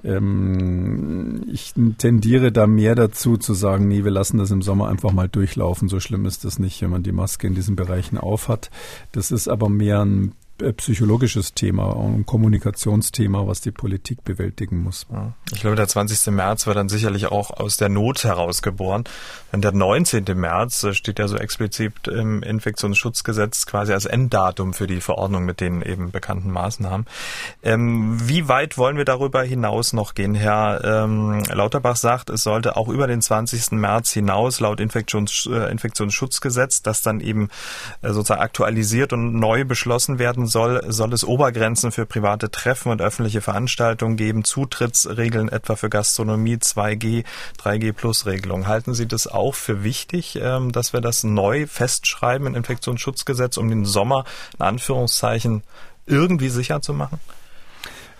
[0.05, 5.13] ähm, ich tendiere da mehr dazu zu sagen, nee, wir lassen das im Sommer einfach
[5.13, 5.89] mal durchlaufen.
[5.89, 8.71] So schlimm ist das nicht, wenn man die Maske in diesen Bereichen aufhat.
[9.13, 15.07] Das ist aber mehr ein äh, psychologisches Thema, ein Kommunikationsthema, was die Politik bewältigen muss.
[15.53, 16.33] Ich glaube, der 20.
[16.35, 19.05] März war dann sicherlich auch aus der Not heraus geboren.
[19.53, 20.25] Denn der 19.
[20.35, 25.61] März äh, steht ja so explizit im Infektionsschutzgesetz quasi als Enddatum für die Verordnung mit
[25.61, 27.07] den eben bekannten Maßnahmen.
[27.63, 30.35] Ähm, wie weit wollen wir darüber hinaus noch gehen?
[30.35, 33.73] Herr ähm, Lauterbach sagt, es sollte auch über den 20.
[33.73, 37.49] März hinaus laut Infektions, äh, Infektionsschutzgesetz, das dann eben
[38.03, 43.01] äh, sozusagen aktualisiert und neu beschlossen werden soll, soll es Obergrenzen für private Treffen und
[43.01, 47.25] öffentliche Veranstaltungen geben, Zutrittsregeln etwa für Gastronomie, 2G,
[47.63, 48.67] 3G Plus Regelungen.
[48.67, 53.85] Halten Sie das für wichtig, ähm, dass wir das neu festschreiben im Infektionsschutzgesetz, um den
[53.85, 54.25] Sommer
[54.59, 55.63] in Anführungszeichen
[56.07, 57.19] irgendwie sicher zu machen?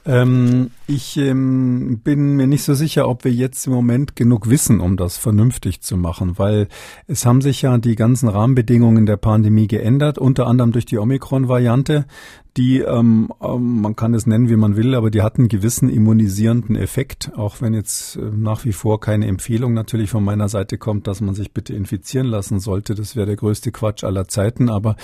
[0.09, 4.81] Ähm, ich ähm, bin mir nicht so sicher, ob wir jetzt im Moment genug wissen,
[4.81, 6.69] um das vernünftig zu machen, weil
[7.07, 12.07] es haben sich ja die ganzen Rahmenbedingungen der Pandemie geändert, unter anderem durch die Omikron-Variante
[12.59, 15.89] die, ähm, ähm, man kann es nennen, wie man will, aber die hatten einen gewissen
[15.89, 20.77] immunisierenden Effekt, auch wenn jetzt äh, nach wie vor keine Empfehlung natürlich von meiner Seite
[20.77, 22.97] kommt, dass man sich bitte infizieren lassen sollte.
[22.97, 24.71] Das wäre der größte Quatsch aller Zeiten.
[24.71, 24.97] Aber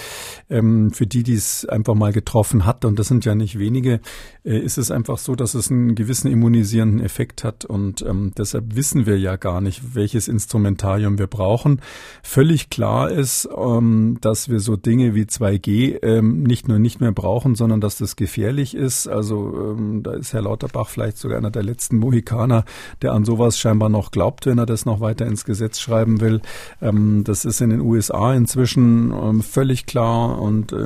[0.50, 4.00] ähm, für die, die es einfach mal getroffen hat, und das sind ja nicht wenige,
[4.42, 7.64] äh, ist es einfach so, dass es einen gewissen immunisierenden Effekt hat.
[7.64, 11.80] Und ähm, deshalb wissen wir ja gar nicht, welches Instrumentarium wir brauchen.
[12.24, 17.12] Völlig klar ist, ähm, dass wir so Dinge wie 2G ähm, nicht nur nicht mehr
[17.12, 19.06] brauchen, brauchen, sondern dass das gefährlich ist.
[19.06, 22.64] Also ähm, da ist Herr Lauterbach vielleicht sogar einer der letzten Mohikaner,
[23.02, 26.40] der an sowas scheinbar noch glaubt, wenn er das noch weiter ins Gesetz schreiben will.
[26.80, 30.76] Ähm, das ist in den USA inzwischen ähm, völlig klar und äh,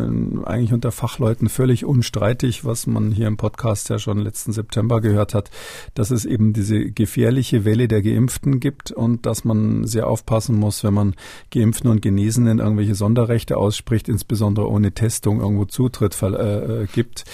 [0.44, 5.34] eigentlich unter Fachleuten völlig unstreitig, was man hier im Podcast ja schon letzten September gehört
[5.34, 5.50] hat,
[5.94, 10.82] dass es eben diese gefährliche Welle der Geimpften gibt und dass man sehr aufpassen muss,
[10.82, 11.14] wenn man
[11.52, 17.24] Geimpften und Genesenen irgendwelche Sonderrechte ausspricht, insbesondere ohne Testung irgendwo Zutritt äh, äh, gibt,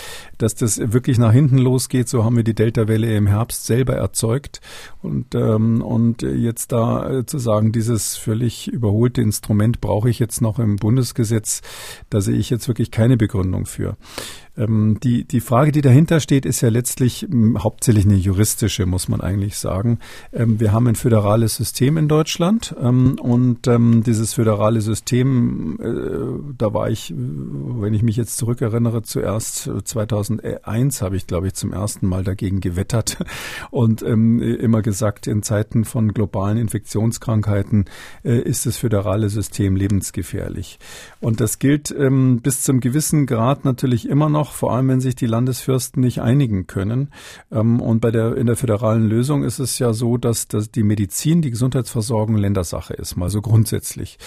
[0.44, 2.06] dass das wirklich nach hinten losgeht.
[2.06, 4.60] So haben wir die Delta-Welle im Herbst selber erzeugt.
[5.02, 10.42] Und, ähm, und jetzt da äh, zu sagen, dieses völlig überholte Instrument brauche ich jetzt
[10.42, 11.62] noch im Bundesgesetz,
[12.10, 13.96] da sehe ich jetzt wirklich keine Begründung für.
[14.56, 17.26] Ähm, die, die Frage, die dahinter steht, ist ja letztlich
[17.58, 19.98] hauptsächlich eine juristische, muss man eigentlich sagen.
[20.32, 26.74] Ähm, wir haben ein föderales System in Deutschland ähm, und dieses föderale System, äh, da
[26.74, 29.70] war ich, wenn ich mich jetzt zurückerinnere, zuerst
[30.38, 33.18] 2001 habe ich, glaube ich, zum ersten Mal dagegen gewettert
[33.70, 37.86] und ähm, immer gesagt, in Zeiten von globalen Infektionskrankheiten
[38.24, 40.78] äh, ist das föderale System lebensgefährlich.
[41.20, 45.14] Und das gilt ähm, bis zum gewissen Grad natürlich immer noch vor allem wenn sich
[45.14, 47.10] die Landesfürsten nicht einigen können.
[47.50, 50.82] Ähm, und bei der, in der föderalen Lösung ist es ja so, dass, dass die
[50.82, 54.18] Medizin, die Gesundheitsversorgung Ländersache ist, mal so grundsätzlich.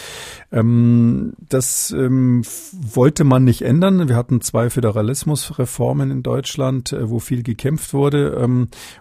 [0.51, 2.43] Ähm, das ähm,
[2.73, 4.07] wollte man nicht ändern.
[4.07, 8.37] Wir hatten zwei Föderalismusreformen in Deutschland, äh, wo viel gekämpft wurde.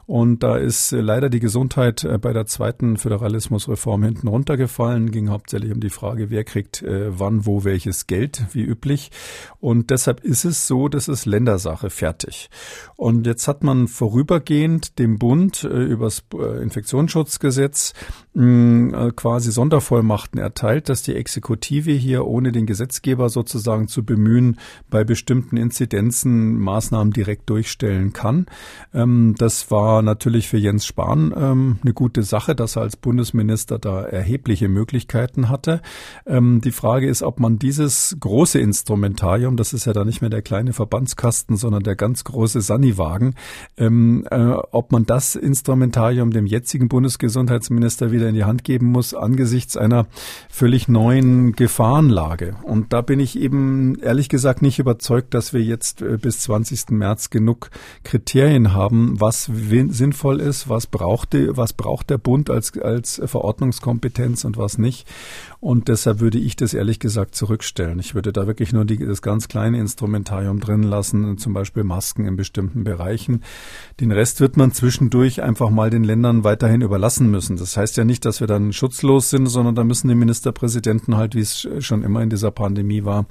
[0.07, 5.11] und da ist äh, leider die Gesundheit äh, bei der zweiten Föderalismusreform hinten runtergefallen.
[5.11, 9.11] Ging hauptsächlich um die Frage, wer kriegt wann, wo welches Geld, wie üblich.
[9.61, 12.51] Und deshalb ist es so, dass es Ländersache fertig.
[12.97, 16.25] Und jetzt hat man vorübergehend dem Bund übers
[16.63, 17.95] Infektionsschutzgesetz
[18.37, 24.59] äh, quasi Sondervollmachten erteilt, dass die Exekutive hier ohne den Gesetzgeber sozusagen zu bemühen,
[24.91, 28.47] bei bestimmten Inzidenzen Maßnahmen direkt durchstellen kann.
[28.93, 33.79] Ähm, das war natürlich für Jens Spahn ähm, eine gute Sache, dass er als Bundesminister
[33.79, 35.81] da erhebliche Möglichkeiten hatte.
[36.27, 40.31] Ähm, die Frage ist, ob man dieses große Instrumentarium, das ist ja da nicht mehr
[40.31, 43.35] der kleine Verbandskasten, sondern der ganz große Saniwagen,
[43.77, 49.77] äh, ob man das Instrumentarium dem jetzigen Bundesgesundheitsminister wieder in die Hand geben muss angesichts
[49.77, 50.07] einer
[50.51, 52.57] völlig neuen Gefahrenlage.
[52.63, 56.66] Und da bin ich eben ehrlich gesagt nicht überzeugt, dass wir jetzt äh, bis 20.
[56.91, 57.71] März genug
[58.05, 64.45] Kriterien haben, was sinnvoll ist, was braucht, die, was braucht der Bund als, als Verordnungskompetenz
[64.45, 65.07] und was nicht.
[65.61, 67.99] Und deshalb würde ich das ehrlich gesagt zurückstellen.
[67.99, 72.27] Ich würde da wirklich nur die, das ganz kleine Instrumentarium drin lassen, zum Beispiel Masken
[72.27, 73.43] in bestimmten Bereichen.
[74.01, 77.57] Den Rest wird man zwischendurch einfach mal den Ländern weiterhin überlassen müssen.
[77.57, 81.35] Das heißt ja nicht, dass wir dann schutzlos sind, sondern da müssen die Ministerpräsidenten halt,
[81.35, 83.27] wie es schon immer in dieser Pandemie war,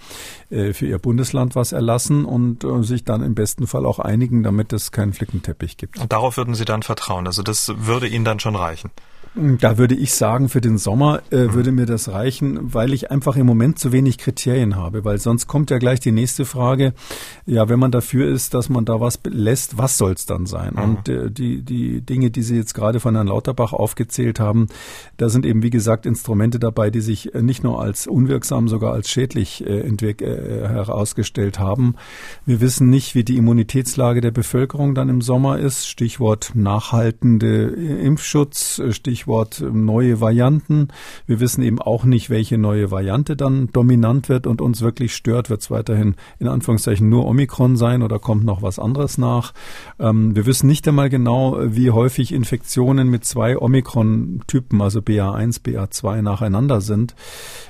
[0.49, 4.43] äh, für ihr Bundesland was erlassen und äh, sich dann im besten Fall auch einigen,
[4.43, 5.99] damit es keinen Flickenteppich gibt.
[5.99, 7.27] Und darauf würden Sie dann vertrauen.
[7.27, 8.91] Also das würde Ihnen dann schon reichen.
[9.59, 13.35] Da würde ich sagen, für den Sommer äh, würde mir das reichen, weil ich einfach
[13.35, 16.93] im Moment zu wenig Kriterien habe, weil sonst kommt ja gleich die nächste Frage.
[17.45, 20.75] Ja, wenn man dafür ist, dass man da was lässt, was soll es dann sein?
[20.75, 20.81] Mhm.
[20.81, 24.67] Und äh, die, die Dinge, die Sie jetzt gerade von Herrn Lauterbach aufgezählt haben,
[25.17, 28.93] da sind eben, wie gesagt, Instrumente dabei, die sich äh, nicht nur als unwirksam, sogar
[28.93, 31.95] als schädlich äh, äh, herausgestellt haben.
[32.45, 35.87] Wir wissen nicht, wie die Immunitätslage der Bevölkerung dann im Sommer ist.
[35.87, 40.89] Stichwort nachhaltende Impfschutz, Stichwort Stichwort ähm, neue Varianten.
[41.25, 45.49] Wir wissen eben auch nicht, welche neue Variante dann dominant wird und uns wirklich stört.
[45.49, 49.53] Wird es weiterhin in Anführungszeichen nur Omikron sein oder kommt noch was anderes nach?
[49.99, 56.21] Ähm, wir wissen nicht einmal genau, wie häufig Infektionen mit zwei Omikron-Typen, also BA1, BA2
[56.21, 57.15] nacheinander sind.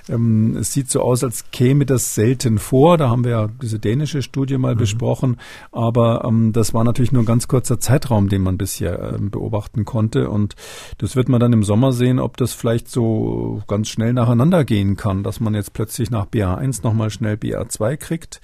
[0.10, 2.98] Ähm, es sieht so aus, als käme das selten vor.
[2.98, 4.80] Da haben wir ja diese dänische Studie mal mhm.
[4.80, 5.38] besprochen.
[5.72, 9.86] Aber ähm, das war natürlich nur ein ganz kurzer Zeitraum, den man bisher äh, beobachten
[9.86, 10.30] konnte.
[10.30, 10.56] Und
[10.98, 14.96] das wird man dann im Sommer sehen, ob das vielleicht so ganz schnell nacheinander gehen
[14.96, 18.42] kann, dass man jetzt plötzlich nach BA1 nochmal schnell BA2 kriegt.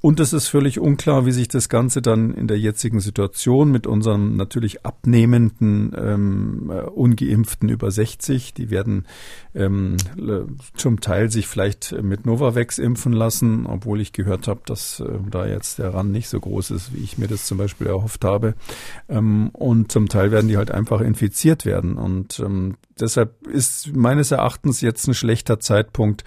[0.00, 3.86] Und es ist völlig unklar, wie sich das Ganze dann in der jetzigen Situation mit
[3.86, 9.06] unserem natürlich abnehmenden ähm, äh, Ungeimpften über 60, die werden
[9.54, 9.96] ähm,
[10.74, 15.46] zum Teil sich vielleicht mit Novavax impfen lassen, obwohl ich gehört habe, dass äh, da
[15.46, 18.54] jetzt der Rand nicht so groß ist, wie ich mir das zum Beispiel erhofft habe.
[19.08, 21.96] Ähm, und zum Teil werden die halt einfach infiziert werden.
[21.96, 26.24] Und ähm, deshalb ist meines Erachtens jetzt ein schlechter Zeitpunkt,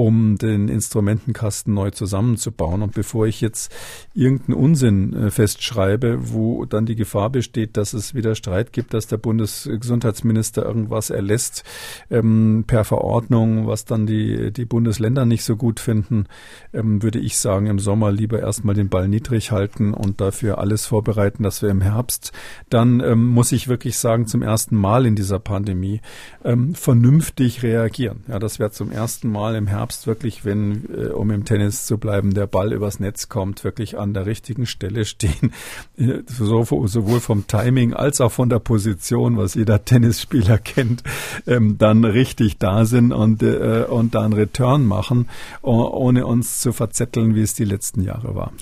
[0.00, 2.80] um den Instrumentenkasten neu zusammenzubauen.
[2.80, 3.70] Und bevor ich jetzt
[4.14, 9.08] irgendeinen Unsinn äh, festschreibe, wo dann die Gefahr besteht, dass es wieder Streit gibt, dass
[9.08, 11.64] der Bundesgesundheitsminister irgendwas erlässt
[12.10, 16.24] ähm, per Verordnung, was dann die, die Bundesländer nicht so gut finden,
[16.72, 20.86] ähm, würde ich sagen, im Sommer lieber erstmal den Ball niedrig halten und dafür alles
[20.86, 22.32] vorbereiten, dass wir im Herbst
[22.70, 26.00] dann, ähm, muss ich wirklich sagen, zum ersten Mal in dieser Pandemie
[26.42, 28.24] ähm, vernünftig reagieren.
[28.28, 31.84] Ja, das wäre zum ersten Mal im Herbst Herbst wirklich, wenn, äh, um im Tennis
[31.84, 35.52] zu bleiben, der Ball übers Netz kommt, wirklich an der richtigen Stelle stehen.
[35.96, 41.02] Äh, so, sowohl vom Timing als auch von der Position, was jeder Tennisspieler kennt,
[41.46, 45.28] ähm, dann richtig da sind und, äh, und dann Return machen,
[45.62, 48.52] ohne uns zu verzetteln, wie es die letzten Jahre war.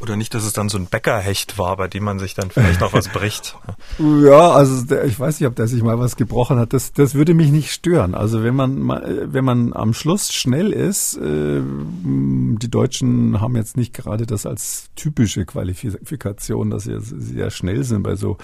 [0.00, 2.80] Oder nicht, dass es dann so ein Bäckerhecht war, bei dem man sich dann vielleicht
[2.80, 3.56] noch was bricht.
[3.98, 6.72] Ja, also der, ich weiß nicht, ob der sich mal was gebrochen hat.
[6.72, 8.14] Das, das würde mich nicht stören.
[8.14, 13.94] Also wenn man, wenn man am Schluss schnell ist, äh, die Deutschen haben jetzt nicht
[13.94, 18.38] gerade das als typische Qualifikation, dass sie sehr schnell sind bei so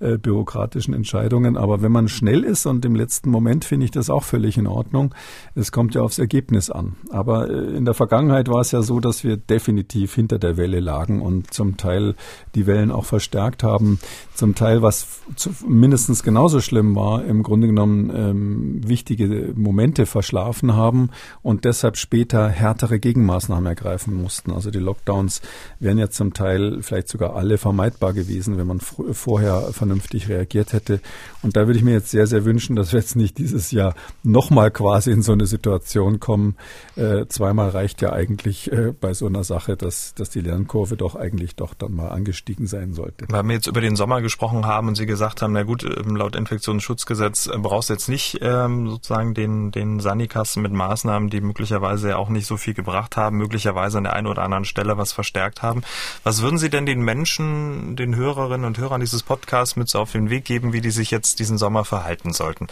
[0.00, 1.56] äh, bürokratischen Entscheidungen.
[1.56, 4.66] Aber wenn man schnell ist und im letzten Moment finde ich das auch völlig in
[4.66, 5.14] Ordnung.
[5.54, 6.96] Es kommt ja aufs Ergebnis an.
[7.10, 10.80] Aber äh, in der Vergangenheit war es ja so, dass wir definitiv hinter der Welle
[10.80, 12.14] lagen und zum Teil
[12.54, 13.98] die Wellen auch verstärkt haben.
[14.34, 15.20] Zum Teil, was
[15.66, 21.10] mindestens genauso schlimm war, im Grunde genommen ähm, wichtige Momente verschlafen haben
[21.42, 24.52] und deshalb später härtere Gegenmaßnahmen ergreifen mussten.
[24.52, 25.40] Also die Lockdowns
[25.80, 31.00] wären ja zum Teil vielleicht sogar alle vermeidbar gewesen, wenn man vorher vernünftig reagiert hätte.
[31.42, 33.94] Und da würde ich mir jetzt sehr, sehr wünschen, dass wir jetzt nicht dieses Jahr
[34.22, 36.56] nochmal quasi in so eine Situation kommen.
[36.96, 41.16] Äh, zweimal reicht ja eigentlich äh, bei so einer Sache, dass, dass die Lernkurve doch
[41.16, 43.26] eigentlich doch dann mal angestiegen sein sollte.
[43.28, 46.16] Weil wir jetzt über den Sommer gesprochen haben und Sie gesagt haben, na gut, ähm,
[46.16, 51.40] laut Infektionsschutzgesetz äh, brauchst du jetzt nicht ähm, sozusagen den, den Sanikasten mit Maßnahmen, die
[51.54, 54.98] möglicherweise ja auch nicht so viel gebracht haben, möglicherweise an der einen oder anderen Stelle
[54.98, 55.82] was verstärkt haben.
[56.24, 60.10] Was würden Sie denn den Menschen, den Hörerinnen und Hörern dieses Podcasts mit so auf
[60.10, 62.66] den Weg geben, wie die sich jetzt diesen Sommer verhalten sollten?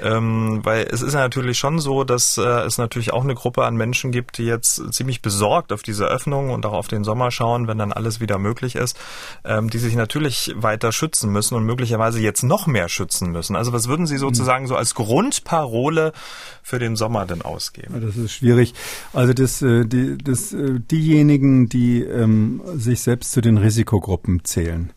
[0.00, 3.66] Ähm, weil es ist ja natürlich schon so, dass äh, es natürlich auch eine Gruppe
[3.66, 7.30] an Menschen gibt, die jetzt ziemlich besorgt auf diese Öffnung und auch auf den Sommer
[7.30, 8.98] schauen, wenn dann alles wieder möglich ist,
[9.44, 13.54] ähm, die sich natürlich weiter schützen müssen und möglicherweise jetzt noch mehr schützen müssen.
[13.54, 16.14] Also was würden Sie sozusagen so als Grundparole
[16.62, 18.13] für den Sommer denn ausgeben?
[18.14, 18.74] Das ist schwierig.
[19.12, 24.92] Also das, äh, die, das, äh, diejenigen, die ähm, sich selbst zu den Risikogruppen zählen,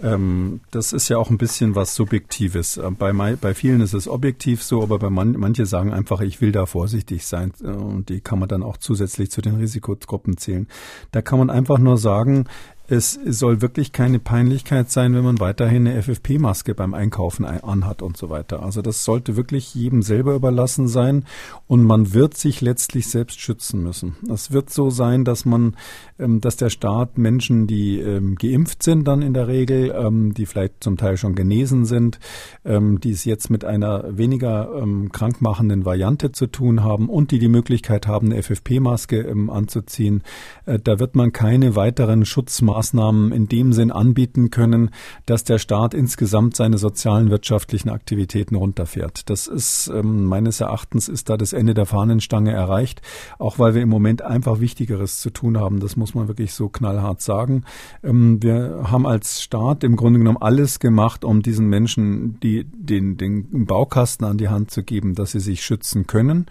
[0.00, 2.76] ähm, das ist ja auch ein bisschen was Subjektives.
[2.76, 6.40] Äh, bei, bei vielen ist es objektiv so, aber bei man, manche sagen einfach, ich
[6.40, 10.68] will da vorsichtig sein und die kann man dann auch zusätzlich zu den Risikogruppen zählen.
[11.10, 12.46] Da kann man einfach nur sagen,
[12.90, 18.16] es soll wirklich keine Peinlichkeit sein, wenn man weiterhin eine FFP-Maske beim Einkaufen anhat und
[18.16, 18.62] so weiter.
[18.62, 21.26] Also das sollte wirklich jedem selber überlassen sein
[21.66, 24.16] und man wird sich letztlich selbst schützen müssen.
[24.32, 25.76] Es wird so sein, dass man,
[26.18, 30.46] ähm, dass der Staat Menschen, die ähm, geimpft sind, dann in der Regel, ähm, die
[30.46, 32.18] vielleicht zum Teil schon genesen sind,
[32.64, 38.06] die es jetzt mit einer weniger krankmachenden Variante zu tun haben und die die Möglichkeit
[38.06, 40.22] haben, eine FFP-Maske anzuziehen,
[40.66, 44.90] äh, da wird man keine weiteren Schutzmaßnahmen Maßnahmen in dem Sinn anbieten können,
[45.26, 49.28] dass der Staat insgesamt seine sozialen wirtschaftlichen Aktivitäten runterfährt.
[49.30, 53.02] Das ist ähm, meines Erachtens ist da das Ende der Fahnenstange erreicht,
[53.38, 55.80] auch weil wir im Moment einfach Wichtigeres zu tun haben.
[55.80, 57.64] Das muss man wirklich so knallhart sagen.
[58.04, 63.16] Ähm, wir haben als Staat im Grunde genommen alles gemacht, um diesen Menschen die, den,
[63.16, 66.46] den Baukasten an die Hand zu geben, dass sie sich schützen können.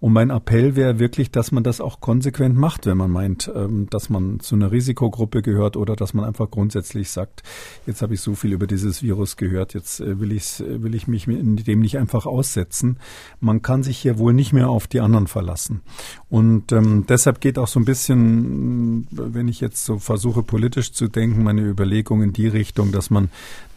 [0.00, 3.88] Und mein Appell wäre wirklich, dass man das auch konsequent macht, wenn man meint, ähm,
[3.90, 7.42] dass man zu einer Risikogruppe gehört oder dass man einfach grundsätzlich sagt,
[7.86, 10.94] jetzt habe ich so viel über dieses Virus gehört, jetzt äh, will, ich's, äh, will
[10.94, 12.98] ich mich dem nicht einfach aussetzen.
[13.40, 15.82] Man kann sich hier wohl nicht mehr auf die anderen verlassen.
[16.28, 21.08] Und ähm, deshalb geht auch so ein bisschen, wenn ich jetzt so versuche politisch zu
[21.08, 23.30] denken, meine Überlegung in die Richtung, dass man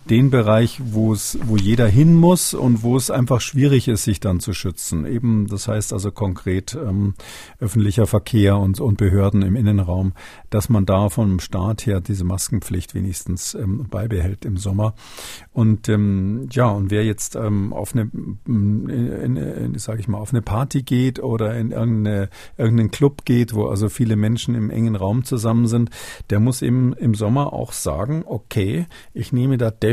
[0.10, 4.20] den Bereich, wo es, wo jeder hin muss und wo es einfach schwierig ist, sich
[4.20, 5.06] dann zu schützen.
[5.06, 7.14] Eben, das heißt also konkret ähm,
[7.60, 10.14] öffentlicher Verkehr und, und Behörden im Innenraum,
[10.50, 14.96] dass man da vom Staat her diese Maskenpflicht wenigstens ähm, beibehält im Sommer.
[15.54, 18.10] Und ähm, ja, und wer jetzt ähm, auf eine,
[18.48, 23.24] in, in, in, sag ich mal, auf eine Party geht oder in irgendeine, irgendeinen Club
[23.24, 25.92] geht, wo also viele Menschen im engen Raum zusammen sind,
[26.32, 29.91] der muss eben im Sommer auch sagen, okay, ich nehme da definitiv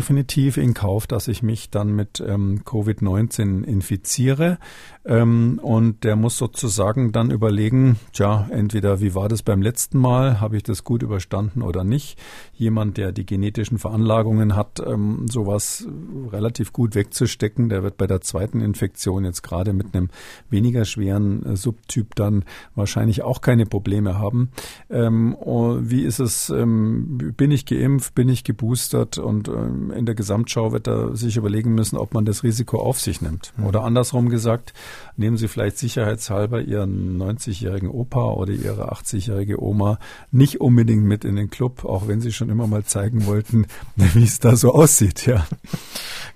[0.57, 4.59] in Kauf, dass ich mich dann mit ähm, Covid-19 infiziere.
[5.05, 10.41] Ähm, und der muss sozusagen dann überlegen, tja, entweder wie war das beim letzten Mal,
[10.41, 12.19] habe ich das gut überstanden oder nicht.
[12.55, 15.87] Jemand, der die genetischen Veranlagungen hat, ähm, sowas
[16.31, 20.11] relativ gut wegzustecken, der wird bei der zweiten Infektion jetzt gerade mit einem
[20.51, 24.51] weniger schweren äh, Subtyp dann wahrscheinlich auch keine Probleme haben.
[24.91, 25.37] Ähm,
[25.81, 30.73] wie ist es, ähm, bin ich geimpft, bin ich geboostert und ähm, in der Gesamtschau
[30.73, 33.53] wird er sich überlegen müssen, ob man das Risiko auf sich nimmt.
[33.57, 33.67] Mhm.
[33.67, 34.75] Oder andersrum gesagt,
[35.17, 39.99] nehmen Sie vielleicht sicherheitshalber Ihren 90-jährigen Opa oder Ihre 80-jährige Oma
[40.31, 44.25] nicht unbedingt mit in den Club, auch wenn Sie schon immer mal zeigen wollten, wie
[44.25, 45.47] es da so aussieht, ja.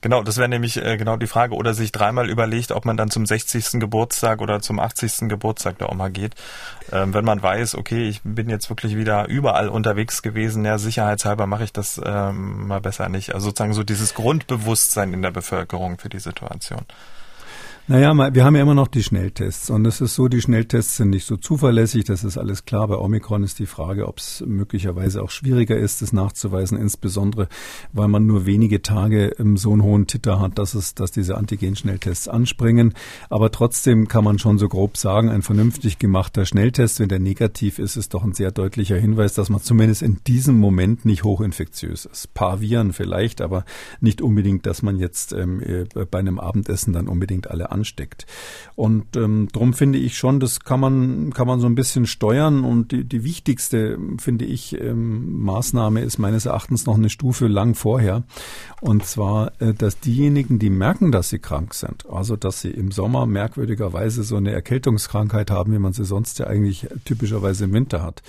[0.03, 1.55] Genau, das wäre nämlich äh, genau die Frage.
[1.55, 3.79] Oder sich dreimal überlegt, ob man dann zum 60.
[3.79, 5.29] Geburtstag oder zum 80.
[5.29, 6.35] Geburtstag der Oma geht.
[6.91, 11.47] Ähm, wenn man weiß, okay, ich bin jetzt wirklich wieder überall unterwegs gewesen, ja, sicherheitshalber
[11.47, 13.33] mache ich das ähm, mal besser nicht.
[13.33, 16.83] Also sozusagen so dieses Grundbewusstsein in der Bevölkerung für die Situation.
[17.89, 21.11] Naja, wir haben ja immer noch die Schnelltests und es ist so, die Schnelltests sind
[21.11, 22.87] nicht so zuverlässig, das ist alles klar.
[22.87, 27.49] Bei Omikron ist die Frage, ob es möglicherweise auch schwieriger ist, das nachzuweisen, insbesondere
[27.93, 32.29] weil man nur wenige Tage so einen hohen Titter hat, dass es, dass diese Antigen-Schnelltests
[32.29, 32.95] anspringen.
[33.31, 37.81] Aber trotzdem kann man schon so grob sagen, ein vernünftig gemachter Schnelltest, wenn der negativ
[37.81, 42.05] ist, ist doch ein sehr deutlicher Hinweis, dass man zumindest in diesem Moment nicht hochinfektiös
[42.05, 42.33] ist.
[42.33, 43.65] Paar Viren vielleicht, aber
[44.01, 48.27] nicht unbedingt, dass man jetzt ähm, äh, bei einem Abendessen dann unbedingt alle ansteckt.
[48.75, 52.65] Und ähm, darum finde ich schon, das kann man, kann man so ein bisschen steuern.
[52.65, 57.75] Und die, die wichtigste, finde ich, ähm, Maßnahme ist meines Erachtens noch eine Stufe lang
[57.75, 58.23] vorher.
[58.81, 62.91] Und zwar, äh, dass diejenigen, die merken, dass sie krank sind, also dass sie im
[62.91, 68.03] Sommer merkwürdigerweise so eine Erkältungskrankheit haben, wie man sie sonst ja eigentlich typischerweise im Winter
[68.03, 68.23] hat,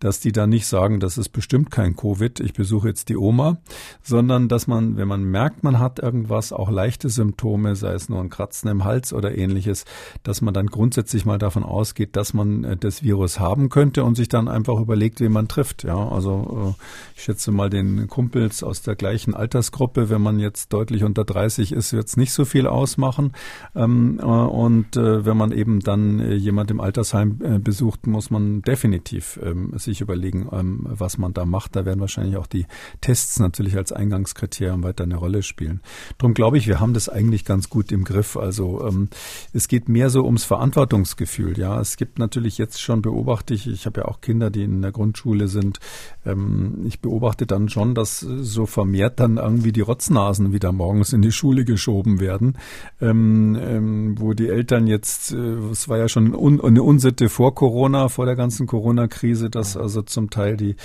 [0.00, 3.58] dass die dann nicht sagen, das ist bestimmt kein Covid, ich besuche jetzt die Oma,
[4.02, 8.20] sondern dass man, wenn man merkt, man hat irgendwas, auch leichte Symptome, sei es nur
[8.20, 9.84] ein Kratzen im Hals oder ähnliches,
[10.22, 14.16] dass man dann grundsätzlich mal davon ausgeht, dass man äh, das Virus haben könnte und
[14.16, 15.84] sich dann einfach überlegt, wen man trifft.
[15.84, 16.82] Ja, also äh,
[17.16, 21.72] ich schätze mal den Kumpels aus der gleichen Altersgruppe, wenn man jetzt deutlich unter 30
[21.72, 23.32] ist, wird es nicht so viel ausmachen.
[23.74, 29.72] Ähm, äh, und wenn man eben dann jemand im Altersheim besucht, muss man definitiv ähm,
[29.78, 31.76] sich überlegen, ähm, was man da macht.
[31.76, 32.66] Da werden wahrscheinlich auch die
[33.00, 35.80] Tests natürlich als Eingangskriterium weiter eine Rolle spielen.
[36.18, 38.36] Darum glaube ich, wir haben das eigentlich ganz gut im Griff.
[38.36, 39.08] Also ähm,
[39.52, 41.58] es geht mehr so ums Verantwortungsgefühl.
[41.58, 44.82] Ja, es gibt natürlich jetzt schon beobachte ich, ich habe ja auch Kinder, die in
[44.82, 45.78] der Grundschule sind.
[46.24, 51.22] Ähm, ich beobachte dann schon, dass so vermehrt dann irgendwie die Rotznasen wieder morgens in
[51.22, 52.58] die Schule geschoben werden,
[53.00, 55.36] ähm, ähm, wo die Eltern jetzt, äh,
[55.70, 60.02] es war ja schon un, eine Unsitte vor Corona, vor der ganzen Corona-Krise, dass also
[60.02, 60.76] zum Teil die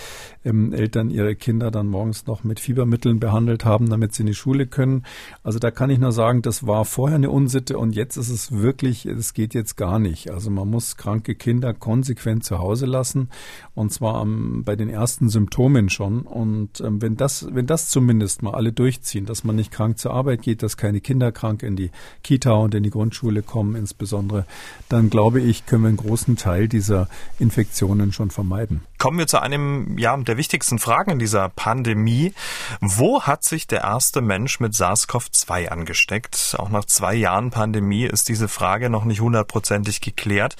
[0.47, 4.33] ähm, Eltern ihre Kinder dann morgens noch mit Fiebermitteln behandelt haben, damit sie in die
[4.33, 5.03] Schule können.
[5.43, 8.51] Also da kann ich nur sagen, das war vorher eine Unsitte und jetzt ist es
[8.51, 10.31] wirklich, es geht jetzt gar nicht.
[10.31, 13.29] Also man muss kranke Kinder konsequent zu Hause lassen
[13.75, 16.21] und zwar ähm, bei den ersten Symptomen schon.
[16.21, 20.13] Und ähm, wenn das, wenn das zumindest mal alle durchziehen, dass man nicht krank zur
[20.13, 21.91] Arbeit geht, dass keine Kinder krank in die
[22.23, 24.45] Kita und in die Grundschule kommen insbesondere,
[24.89, 27.07] dann glaube ich, können wir einen großen Teil dieser
[27.39, 28.81] Infektionen schon vermeiden.
[28.97, 32.33] Kommen wir zu einem ja, der wichtigsten Fragen in dieser Pandemie.
[32.79, 36.55] Wo hat sich der erste Mensch mit SARS-CoV-2 angesteckt?
[36.57, 40.55] Auch nach zwei Jahren Pandemie ist diese Frage noch nicht hundertprozentig geklärt.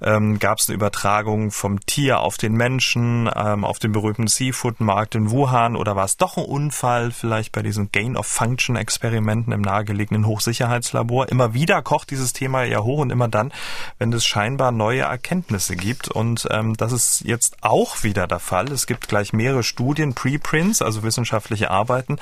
[0.00, 5.14] Ähm, Gab es eine Übertragung vom Tier auf den Menschen, ähm, auf den berühmten Seafood-Markt
[5.14, 11.28] in Wuhan oder war es doch ein Unfall vielleicht bei diesen Gain-of-Function-Experimenten im nahegelegenen Hochsicherheitslabor?
[11.28, 13.52] Immer wieder kocht dieses Thema ja hoch und immer dann,
[13.98, 16.08] wenn es scheinbar neue Erkenntnisse gibt.
[16.08, 18.70] Und ähm, das ist jetzt auch wieder der Fall.
[18.72, 22.18] Es gibt gleich mehrere Studien, Preprints, also wissenschaftliche Arbeiten,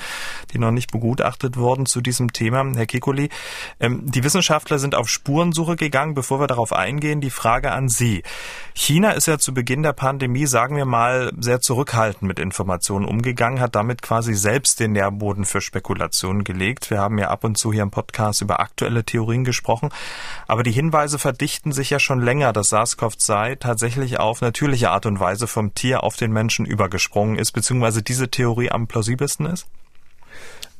[0.53, 2.65] die noch nicht begutachtet wurden zu diesem Thema.
[2.75, 3.29] Herr Kekuli,
[3.79, 6.13] ähm, die Wissenschaftler sind auf Spurensuche gegangen.
[6.13, 8.23] Bevor wir darauf eingehen, die Frage an Sie.
[8.73, 13.59] China ist ja zu Beginn der Pandemie, sagen wir mal, sehr zurückhaltend mit Informationen umgegangen,
[13.61, 16.89] hat damit quasi selbst den Nährboden für Spekulationen gelegt.
[16.89, 19.89] Wir haben ja ab und zu hier im Podcast über aktuelle Theorien gesprochen,
[20.47, 25.19] aber die Hinweise verdichten sich ja schon länger, dass SARS-CoV-2 tatsächlich auf natürliche Art und
[25.19, 29.67] Weise vom Tier auf den Menschen übergesprungen ist, beziehungsweise diese Theorie am plausibelsten ist?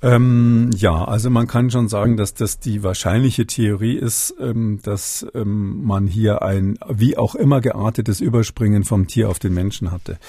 [0.05, 5.25] Ähm, ja, also man kann schon sagen, dass das die wahrscheinliche Theorie ist, ähm, dass
[5.33, 10.19] ähm, man hier ein wie auch immer geartetes Überspringen vom Tier auf den Menschen hatte.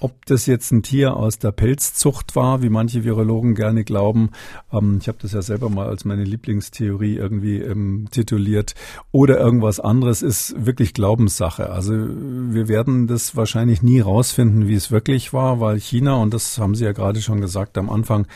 [0.00, 4.28] Ob das jetzt ein Tier aus der Pelzzucht war, wie manche Virologen gerne glauben,
[4.70, 8.74] ähm, ich habe das ja selber mal als meine Lieblingstheorie irgendwie ähm, tituliert,
[9.10, 11.70] oder irgendwas anderes, ist wirklich Glaubenssache.
[11.70, 16.58] Also wir werden das wahrscheinlich nie rausfinden, wie es wirklich war, weil China, und das
[16.58, 18.26] haben Sie ja gerade schon gesagt am Anfang,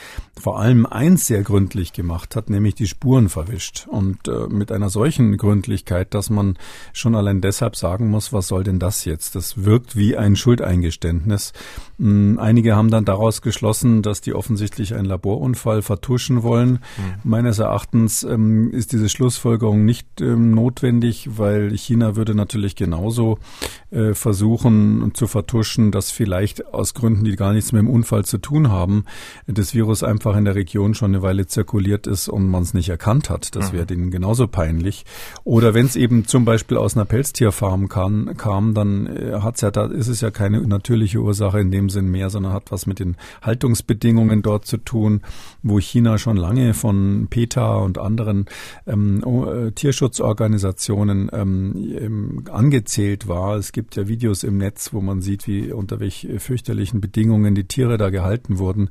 [0.41, 3.87] vor allem allem eins sehr gründlich gemacht hat, nämlich die Spuren verwischt.
[3.89, 6.57] Und äh, mit einer solchen Gründlichkeit, dass man
[6.93, 9.35] schon allein deshalb sagen muss, was soll denn das jetzt?
[9.35, 11.53] Das wirkt wie ein Schuldeingeständnis.
[11.99, 16.73] Ähm, einige haben dann daraus geschlossen, dass die offensichtlich einen Laborunfall vertuschen wollen.
[16.73, 16.79] Mhm.
[17.25, 23.39] Meines Erachtens ähm, ist diese Schlussfolgerung nicht ähm, notwendig, weil China würde natürlich genauso
[23.91, 28.39] äh, versuchen zu vertuschen, dass vielleicht aus Gründen, die gar nichts mit dem Unfall zu
[28.39, 29.05] tun haben,
[29.47, 32.89] das Virus einfach in der Region schon eine Weile zirkuliert ist und man es nicht
[32.89, 33.55] erkannt hat.
[33.57, 33.89] Das wäre mhm.
[33.89, 35.05] denen genauso peinlich.
[35.45, 39.71] Oder wenn es eben zum Beispiel aus einer Pelztierfarm kam, kam dann äh, hat's ja
[39.71, 42.99] da ist es ja keine natürliche Ursache in dem Sinn mehr, sondern hat was mit
[42.99, 45.23] den Haltungsbedingungen dort zu tun,
[45.63, 48.47] wo China schon lange von PETA und anderen
[48.87, 53.57] ähm, äh, Tierschutzorganisationen ähm, angezählt war.
[53.57, 57.65] Es gibt ja Videos im Netz, wo man sieht, wie unter welch fürchterlichen Bedingungen die
[57.65, 58.91] Tiere da gehalten wurden.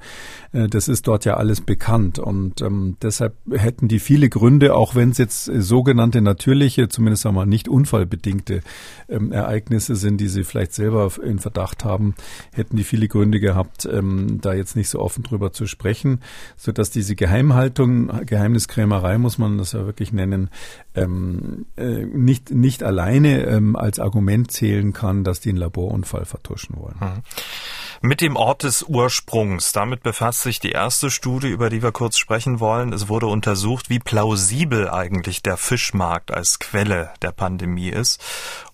[0.51, 2.19] Äh, das ist dort ja alles alles bekannt.
[2.19, 7.45] Und ähm, deshalb hätten die viele Gründe, auch wenn es jetzt sogenannte natürliche, zumindest einmal
[7.45, 8.61] nicht unfallbedingte
[9.09, 12.15] ähm, Ereignisse sind, die sie vielleicht selber in Verdacht haben,
[12.53, 16.19] hätten die viele Gründe gehabt, ähm, da jetzt nicht so offen drüber zu sprechen,
[16.55, 20.49] so dass diese Geheimhaltung, Geheimniskrämerei muss man das ja wirklich nennen,
[20.95, 26.77] ähm, äh, nicht, nicht alleine ähm, als Argument zählen kann, dass die einen Laborunfall vertuschen
[26.77, 26.95] wollen.
[26.99, 27.23] Mhm.
[28.01, 32.19] Mit dem Ort des Ursprungs, damit befasst sich die erste Studie, über die wir kurz
[32.19, 32.93] sprechen wollen.
[32.93, 38.23] Es wurde untersucht, wie plausibel eigentlich der Fischmarkt als Quelle der Pandemie ist.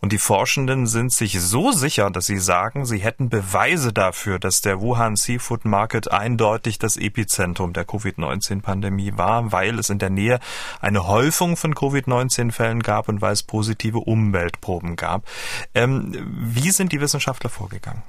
[0.01, 4.59] Und die Forschenden sind sich so sicher, dass sie sagen, sie hätten Beweise dafür, dass
[4.59, 10.41] der Wuhan Seafood Market eindeutig das Epizentrum der Covid-19-Pandemie war, weil es in der Nähe
[10.81, 15.23] eine Häufung von Covid-19-Fällen gab und weil es positive Umweltproben gab.
[15.73, 18.03] Ähm, wie sind die Wissenschaftler vorgegangen?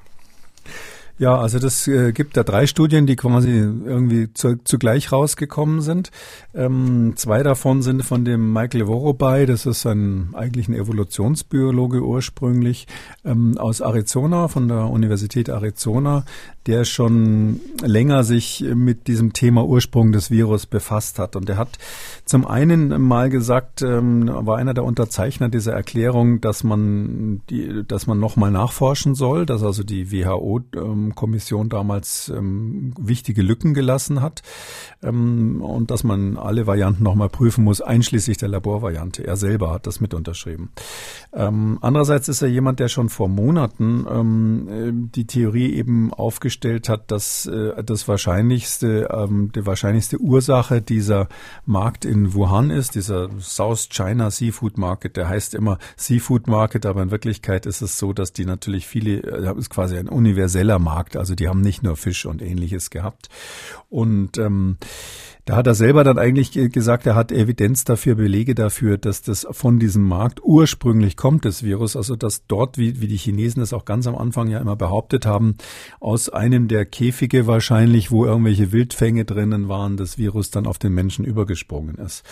[1.16, 6.10] Ja, also das äh, gibt da drei Studien, die quasi irgendwie zu, zugleich rausgekommen sind.
[6.54, 12.88] Ähm, zwei davon sind von dem Michael Worobay, das ist ein eigentlich ein Evolutionsbiologe ursprünglich
[13.24, 16.24] ähm, aus Arizona, von der Universität Arizona,
[16.66, 21.36] der schon länger sich mit diesem Thema Ursprung des Virus befasst hat.
[21.36, 21.78] Und er hat
[22.24, 28.06] zum einen mal gesagt, ähm, war einer der Unterzeichner dieser Erklärung, dass man die, dass
[28.06, 30.10] man nochmal nachforschen soll, dass also die
[31.12, 34.42] WHO-Kommission damals ähm, wichtige Lücken gelassen hat
[35.02, 39.26] ähm, und dass man alle Varianten nochmal prüfen muss, einschließlich der Laborvariante.
[39.26, 40.70] Er selber hat das mit unterschrieben.
[41.32, 47.10] Ähm, andererseits ist er jemand, der schon vor Monaten ähm, die Theorie eben aufgestellt hat,
[47.10, 51.28] dass äh, das wahrscheinlichste, ähm, die wahrscheinlichste Ursache dieser
[51.66, 55.16] Markt in Wuhan ist, dieser South China Seafood Market.
[55.16, 59.22] Der heißt immer Seafood Market, aber in Wirklichkeit ist es so, dass die natürlich viele,
[59.22, 63.28] äh, ist quasi ein universeller Markt, also die haben nicht nur Fisch und ähnliches gehabt.
[63.88, 64.78] Und ähm,
[65.44, 69.46] da hat er selber dann eigentlich gesagt, er hat Evidenz dafür, Belege dafür, dass das
[69.50, 71.96] von diesem Markt ursprünglich kommt, das Virus.
[71.96, 75.26] Also dass dort, wie, wie die Chinesen es auch ganz am Anfang ja immer behauptet
[75.26, 75.56] haben,
[76.00, 80.94] aus einem der Käfige wahrscheinlich, wo irgendwelche Wildfänge drinnen waren, das Virus dann auf den
[80.94, 82.24] Menschen übergesprungen ist.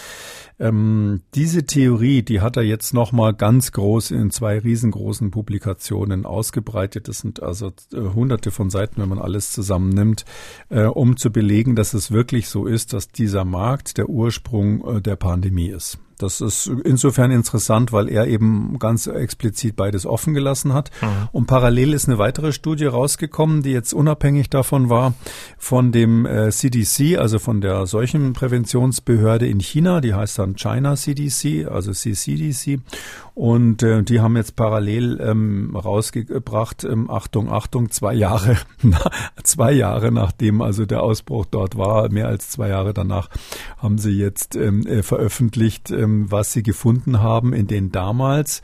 [0.59, 7.09] Ähm, diese Theorie, die hat er jetzt nochmal ganz groß in zwei riesengroßen Publikationen ausgebreitet.
[7.09, 10.25] Das sind also äh, hunderte von Seiten, wenn man alles zusammennimmt,
[10.69, 15.01] äh, um zu belegen, dass es wirklich so ist, dass dieser Markt der Ursprung äh,
[15.01, 15.99] der Pandemie ist.
[16.23, 20.93] Das ist insofern interessant, weil er eben ganz explizit beides offen gelassen hat.
[21.03, 21.29] Mhm.
[21.33, 25.15] Und parallel ist eine weitere Studie rausgekommen, die jetzt unabhängig davon war,
[25.59, 31.67] von dem äh, CDC, also von der Seuchenpräventionsbehörde in China, die heißt dann China CDC,
[31.69, 32.81] also CCDC.
[33.35, 38.59] Und äh, die haben jetzt parallel ähm, rausgebracht, ähm, Achtung, Achtung, zwei Jahre,
[39.43, 43.31] zwei Jahre nachdem also der Ausbruch dort war, mehr als zwei Jahre danach,
[43.79, 48.61] haben sie jetzt ähm, äh, veröffentlicht, ähm, was sie gefunden haben in den damals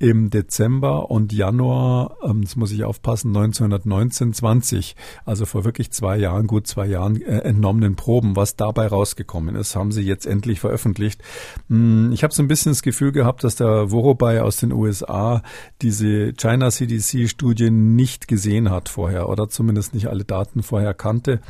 [0.00, 6.16] im Dezember und Januar, ähm, das muss ich aufpassen, 1919, 20, also vor wirklich zwei
[6.16, 10.60] Jahren, gut zwei Jahren äh, entnommenen Proben, was dabei rausgekommen ist, haben sie jetzt endlich
[10.60, 11.20] veröffentlicht.
[11.68, 15.42] Hm, ich habe so ein bisschen das Gefühl gehabt, dass der Worobay aus den USA
[15.82, 21.40] diese China CDC-Studie nicht gesehen hat vorher oder zumindest nicht alle Daten vorher kannte,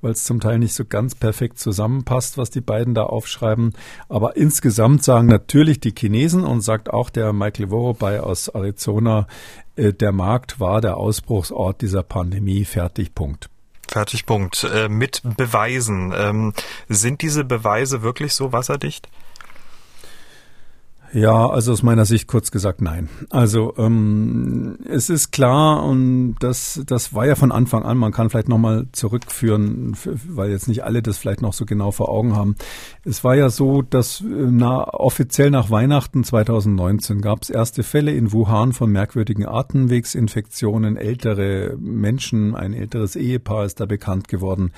[0.00, 3.72] weil es zum Teil nicht so ganz perfekt zusammenpasst, was die beiden da aufschreiben.
[4.08, 9.26] Aber insgesamt sagen natürlich die Chinesen und sagt auch der Michael Worobay, vorbei aus Arizona.
[9.76, 12.64] Äh, der Markt war der Ausbruchsort dieser Pandemie.
[12.64, 13.48] Fertig, Punkt.
[13.88, 14.64] Fertig, Punkt.
[14.64, 16.12] Äh, mit Beweisen.
[16.14, 16.52] Ähm,
[16.88, 19.08] sind diese Beweise wirklich so wasserdicht?
[21.16, 23.08] Ja, also aus meiner Sicht kurz gesagt nein.
[23.30, 28.28] Also ähm, es ist klar und das, das war ja von Anfang an, man kann
[28.28, 29.96] vielleicht nochmal zurückführen,
[30.28, 32.54] weil jetzt nicht alle das vielleicht noch so genau vor Augen haben.
[33.02, 38.12] Es war ja so, dass äh, na, offiziell nach Weihnachten 2019 gab es erste Fälle
[38.12, 40.98] in Wuhan von merkwürdigen Atemwegsinfektionen.
[40.98, 44.70] Ältere Menschen, ein älteres Ehepaar ist da bekannt geworden,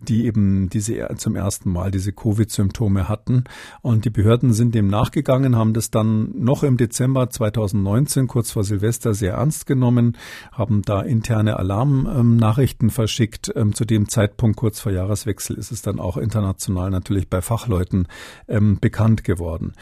[0.00, 3.44] die eben diese zum ersten Mal diese Covid-Symptome hatten.
[3.80, 8.64] Und die Behörden sind dem nachgegangen, haben das dann noch im Dezember 2019, kurz vor
[8.64, 10.16] Silvester, sehr ernst genommen,
[10.52, 13.52] haben da interne Alarmnachrichten verschickt.
[13.54, 18.08] Ähm, zu dem Zeitpunkt, kurz vor Jahreswechsel, ist es dann auch international natürlich bei Fachleuten
[18.48, 19.72] ähm, bekannt geworden.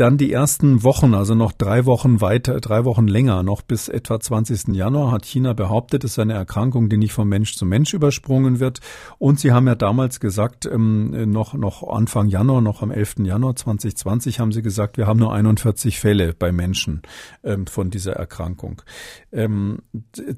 [0.00, 4.18] Dann die ersten Wochen, also noch drei Wochen weiter, drei Wochen länger, noch bis etwa
[4.18, 4.68] 20.
[4.68, 8.60] Januar hat China behauptet, es sei eine Erkrankung, die nicht von Mensch zu Mensch übersprungen
[8.60, 8.80] wird.
[9.18, 13.16] Und sie haben ja damals gesagt, ähm, noch, noch Anfang Januar, noch am 11.
[13.24, 17.02] Januar 2020 haben sie gesagt, wir haben nur 41 Fälle bei Menschen
[17.44, 18.80] ähm, von dieser Erkrankung.
[19.32, 19.80] Ähm,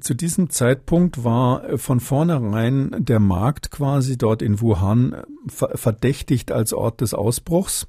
[0.01, 6.99] zu diesem Zeitpunkt war von vornherein der Markt quasi dort in Wuhan verdächtigt als Ort
[6.99, 7.87] des Ausbruchs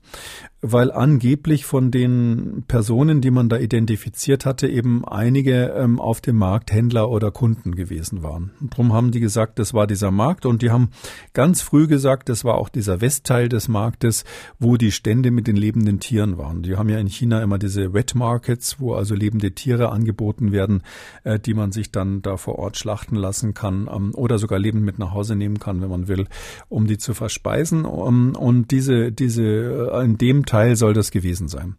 [0.66, 6.36] weil angeblich von den Personen, die man da identifiziert hatte, eben einige ähm, auf dem
[6.36, 8.52] Markt Händler oder Kunden gewesen waren.
[8.62, 10.88] Und darum haben die gesagt, das war dieser Markt und die haben
[11.34, 14.24] ganz früh gesagt, das war auch dieser Westteil des Marktes,
[14.58, 16.62] wo die Stände mit den lebenden Tieren waren.
[16.62, 20.82] Die haben ja in China immer diese Wet Markets, wo also lebende Tiere angeboten werden,
[21.24, 24.82] äh, die man sich dann da vor Ort schlachten lassen kann ähm, oder sogar lebend
[24.82, 26.26] mit nach Hause nehmen kann, wenn man will,
[26.70, 27.84] um die zu verspeisen.
[27.84, 29.44] Um, und diese, diese,
[29.92, 31.76] äh, in dem Teil soll das gewesen sein.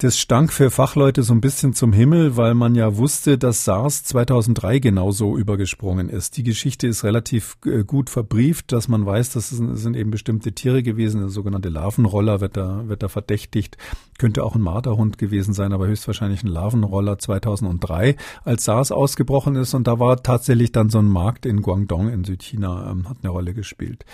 [0.00, 4.04] Das stank für Fachleute so ein bisschen zum Himmel, weil man ja wusste, dass SARS
[4.04, 6.36] 2003 genauso übergesprungen ist.
[6.36, 10.84] Die Geschichte ist relativ äh, gut verbrieft, dass man weiß, das sind eben bestimmte Tiere
[10.84, 11.18] gewesen.
[11.18, 13.76] Der sogenannte Larvenroller wird da, wird da verdächtigt.
[14.18, 18.14] Könnte auch ein Marderhund gewesen sein, aber höchstwahrscheinlich ein Larvenroller 2003,
[18.44, 19.74] als SARS ausgebrochen ist.
[19.74, 23.32] Und da war tatsächlich dann so ein Markt in Guangdong in Südchina, ähm, hat eine
[23.32, 24.04] Rolle gespielt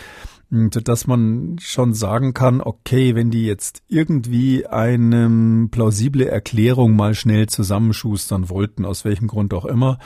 [0.51, 7.49] dass man schon sagen kann, okay, wenn die jetzt irgendwie eine plausible Erklärung mal schnell
[7.49, 9.99] zusammenschustern wollten, aus welchem Grund auch immer,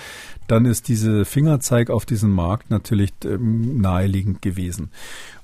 [0.46, 4.90] dann ist diese Fingerzeig auf diesen Markt natürlich ähm, naheliegend gewesen.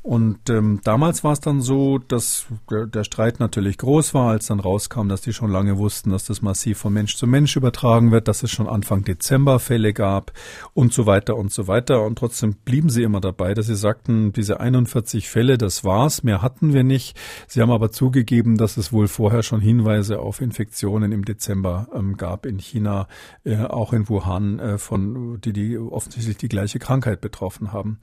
[0.05, 4.61] Und ähm, damals war es dann so, dass der, Streit natürlich groß war, als dann
[4.61, 8.28] rauskam, dass die schon lange wussten, dass das massiv von Mensch zu Mensch übertragen wird,
[8.28, 10.32] dass es schon Anfang Dezember Fälle gab
[10.74, 12.05] und so weiter und so weiter.
[12.05, 16.42] Und trotzdem blieben sie immer dabei, dass sie sagten, diese 41 Fälle, das war's, mehr
[16.42, 17.18] hatten wir nicht.
[17.48, 22.18] Sie haben aber zugegeben, dass es wohl vorher schon Hinweise auf Infektionen im Dezember ähm,
[22.18, 23.09] gab in China,
[23.44, 28.00] äh, auch in Wuhan, äh, von die die offensichtlich die gleiche Krankheit betroffen haben.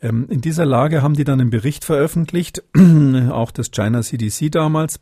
[0.00, 2.62] Ähm, in dieser Lage haben die dann einen Bericht veröffentlicht,
[3.30, 5.00] auch das China CDC damals,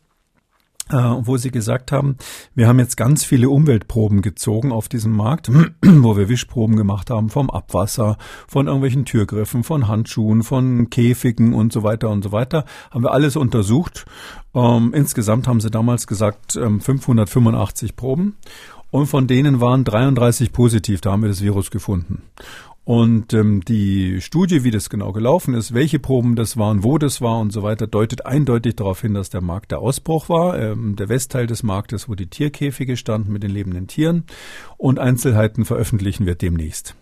[0.89, 2.17] äh, wo sie gesagt haben,
[2.55, 5.49] wir haben jetzt ganz viele Umweltproben gezogen auf diesem Markt,
[5.81, 8.17] wo wir Wischproben gemacht haben vom Abwasser,
[8.47, 12.65] von irgendwelchen Türgriffen, von Handschuhen, von Käfigen und so weiter und so weiter.
[12.91, 14.05] Haben wir alles untersucht.
[14.53, 18.35] Ähm, insgesamt haben sie damals gesagt ähm, 585 Proben.
[18.89, 22.23] Und von denen waren 33 positiv, da haben wir das Virus gefunden.
[22.83, 27.21] Und ähm, die Studie, wie das genau gelaufen ist, welche Proben das waren, wo das
[27.21, 30.95] war und so weiter, deutet eindeutig darauf hin, dass der Markt der Ausbruch war, ähm,
[30.95, 34.23] der Westteil des Marktes, wo die Tierkäfige standen mit den lebenden Tieren.
[34.77, 36.95] Und Einzelheiten veröffentlichen wir demnächst.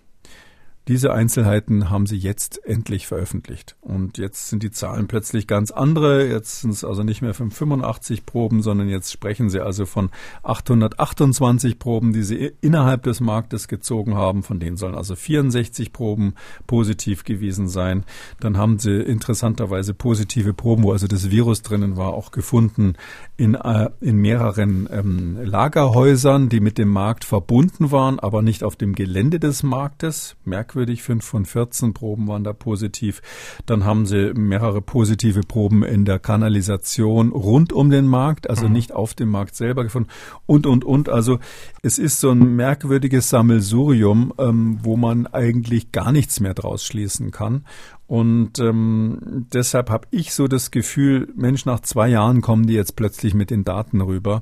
[0.89, 3.75] Diese Einzelheiten haben sie jetzt endlich veröffentlicht.
[3.79, 6.27] Und jetzt sind die Zahlen plötzlich ganz andere.
[6.27, 10.09] Jetzt sind es also nicht mehr 85 Proben, sondern jetzt sprechen sie also von
[10.41, 14.41] 828 Proben, die sie innerhalb des Marktes gezogen haben.
[14.41, 16.33] Von denen sollen also 64 Proben
[16.65, 18.03] positiv gewesen sein.
[18.39, 22.95] Dann haben sie interessanterweise positive Proben, wo also das Virus drinnen war, auch gefunden
[23.37, 28.75] in, äh, in mehreren ähm, Lagerhäusern, die mit dem Markt verbunden waren, aber nicht auf
[28.75, 30.35] dem Gelände des Marktes.
[30.45, 31.03] Merkwürdig merkwürdig.
[31.03, 33.21] Fünf von 14 Proben waren da positiv.
[33.65, 38.73] Dann haben sie mehrere positive Proben in der Kanalisation rund um den Markt, also mhm.
[38.73, 40.09] nicht auf dem Markt selber gefunden.
[40.45, 41.09] Und, und, und.
[41.09, 41.39] Also
[41.81, 47.31] es ist so ein merkwürdiges Sammelsurium, ähm, wo man eigentlich gar nichts mehr draus schließen
[47.31, 47.65] kann.
[48.09, 52.95] Und ähm, deshalb habe ich so das Gefühl, Mensch, nach zwei Jahren kommen die jetzt
[52.95, 54.41] plötzlich mit den Daten rüber,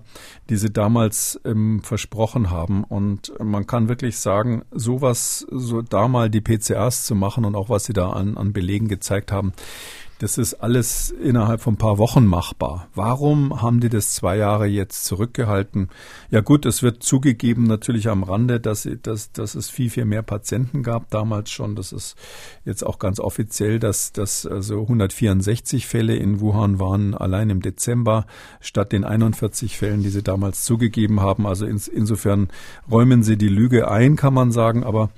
[0.50, 2.86] die sie damals ähm, versprochen haben.
[2.86, 7.70] Und man kann wirklich sagen, sowas, so da mal die PCRs zu machen und auch
[7.70, 9.52] was sie da an, an Belegen gezeigt haben,
[10.20, 12.88] das ist alles innerhalb von ein paar Wochen machbar.
[12.96, 15.90] Warum haben die das zwei Jahre jetzt zurückgehalten?
[16.32, 20.24] Ja gut, es wird zugegeben natürlich am Rande, dass, dass, dass es viel, viel mehr
[20.24, 21.76] Patienten gab damals schon.
[21.76, 22.16] Das ist
[22.66, 28.26] jetzt auch ganz offiziell, dass, dass also 164 Fälle in Wuhan waren, allein im Dezember,
[28.60, 31.46] statt den 41 Fällen, die sie damals zugegeben haben.
[31.46, 32.48] Also ins, insofern
[32.90, 34.84] räumen sie die Lüge ein, kann man sagen.
[34.84, 35.12] Aber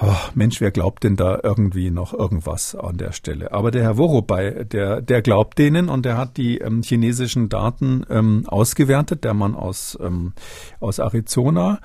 [0.00, 3.52] oh, Mensch, wer glaubt denn da irgendwie noch irgendwas an der Stelle?
[3.52, 8.04] Aber der Herr Worobei, der, der glaubt denen und der hat die ähm, chinesischen Daten
[8.10, 10.32] ähm, ausgewertet, der Mann aus, ähm,
[10.80, 11.80] aus Arizona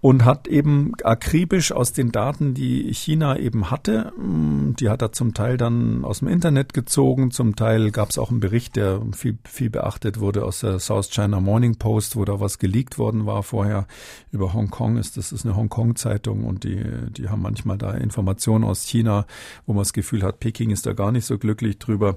[0.00, 5.12] und hat eben akribisch aus den Daten, die China eben hatte, mm, die hat er
[5.12, 9.02] zum Teil dann aus dem Internet gezogen, zum Teil gab es auch einen Bericht, der
[9.12, 13.26] viel, viel beachtet wurde aus der South China Morning Post, wo da was geleakt worden
[13.26, 13.86] war vorher
[14.32, 14.96] über Hongkong.
[14.96, 19.26] Ist das ist eine Hongkong-Zeitung und die, die haben manchmal da Informationen aus China,
[19.66, 22.16] wo man das Gefühl hat, Peking ist da gar nicht so glücklich drüber.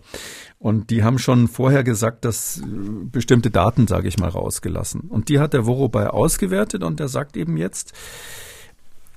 [0.64, 2.64] Und die haben schon vorher gesagt, dass äh,
[3.11, 5.01] bestimmte Daten, sage ich mal, rausgelassen.
[5.01, 7.91] Und die hat der Worobei ausgewertet und der sagt eben jetzt,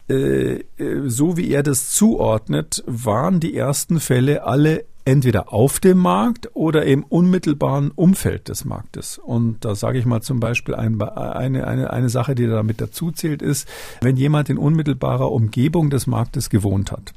[0.09, 0.65] äh, äh,
[1.05, 6.85] so wie er das zuordnet, waren die ersten Fälle alle entweder auf dem Markt oder
[6.85, 9.17] im unmittelbaren Umfeld des Marktes.
[9.17, 13.13] Und da sage ich mal zum Beispiel ein, eine, eine, eine Sache, die damit dazu
[13.13, 13.69] zählt, ist,
[14.01, 17.13] wenn jemand in unmittelbarer Umgebung des Marktes gewohnt hat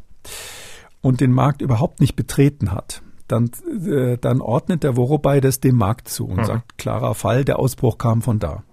[1.02, 3.02] und den Markt überhaupt nicht betreten hat,
[3.32, 3.52] dann,
[3.86, 6.46] äh, dann ordnet der Worobei das dem Markt zu und mhm.
[6.46, 8.64] sagt, klarer Fall, der Ausbruch kam von da.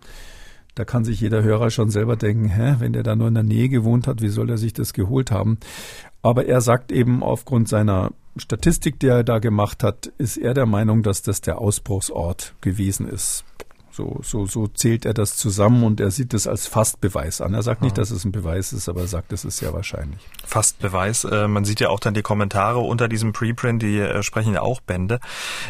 [0.75, 3.43] Da kann sich jeder Hörer schon selber denken, hä, wenn der da nur in der
[3.43, 5.59] Nähe gewohnt hat, wie soll er sich das geholt haben?
[6.21, 10.67] Aber er sagt eben aufgrund seiner Statistik, die er da gemacht hat, ist er der
[10.67, 13.45] Meinung, dass das der Ausbruchsort gewesen ist.
[13.97, 17.55] So, so, so zählt er das zusammen und er sieht das als Fastbeweis an.
[17.55, 20.21] Er sagt nicht, dass es ein Beweis ist, aber er sagt, es ist sehr wahrscheinlich.
[20.45, 21.25] Fastbeweis.
[21.25, 24.61] Äh, man sieht ja auch dann die Kommentare unter diesem Preprint, die äh, sprechen ja
[24.61, 25.19] auch Bände.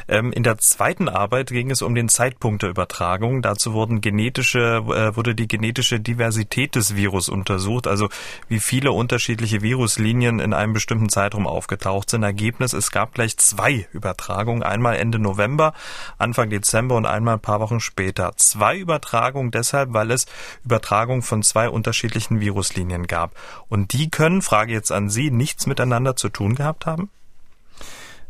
[0.08, 3.42] Ähm, in der zweiten Arbeit ging es um den Zeitpunkt der Übertragung.
[3.42, 8.08] Dazu wurden genetische, äh, wurde die genetische Diversität des Virus untersucht, also
[8.48, 12.24] wie viele unterschiedliche Viruslinien in einem bestimmten Zeitraum aufgetaucht sind.
[12.24, 14.64] Ergebnis, es gab gleich zwei Übertragungen.
[14.64, 15.74] Einmal Ende November,
[16.18, 18.32] Anfang Dezember und einmal ein paar Wochen später später.
[18.36, 20.26] Zwei Übertragungen deshalb, weil es
[20.64, 23.34] Übertragungen von zwei unterschiedlichen Viruslinien gab.
[23.68, 27.10] Und die können, Frage jetzt an Sie, nichts miteinander zu tun gehabt haben?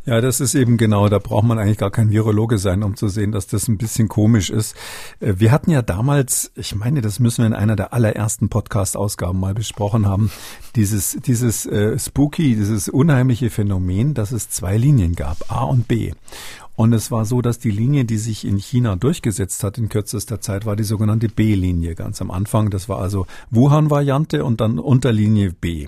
[0.05, 3.09] Ja, das ist eben genau, da braucht man eigentlich gar kein Virologe sein, um zu
[3.09, 4.73] sehen, dass das ein bisschen komisch ist.
[5.19, 9.37] Äh, wir hatten ja damals, ich meine, das müssen wir in einer der allerersten Podcast-Ausgaben
[9.37, 10.31] mal besprochen haben,
[10.77, 16.13] dieses, dieses äh, spooky, dieses unheimliche Phänomen, dass es zwei Linien gab, A und B.
[16.77, 20.39] Und es war so, dass die Linie, die sich in China durchgesetzt hat in kürzester
[20.41, 22.69] Zeit, war die sogenannte B-Linie ganz am Anfang.
[22.69, 25.87] Das war also Wuhan-Variante und dann Unterlinie B.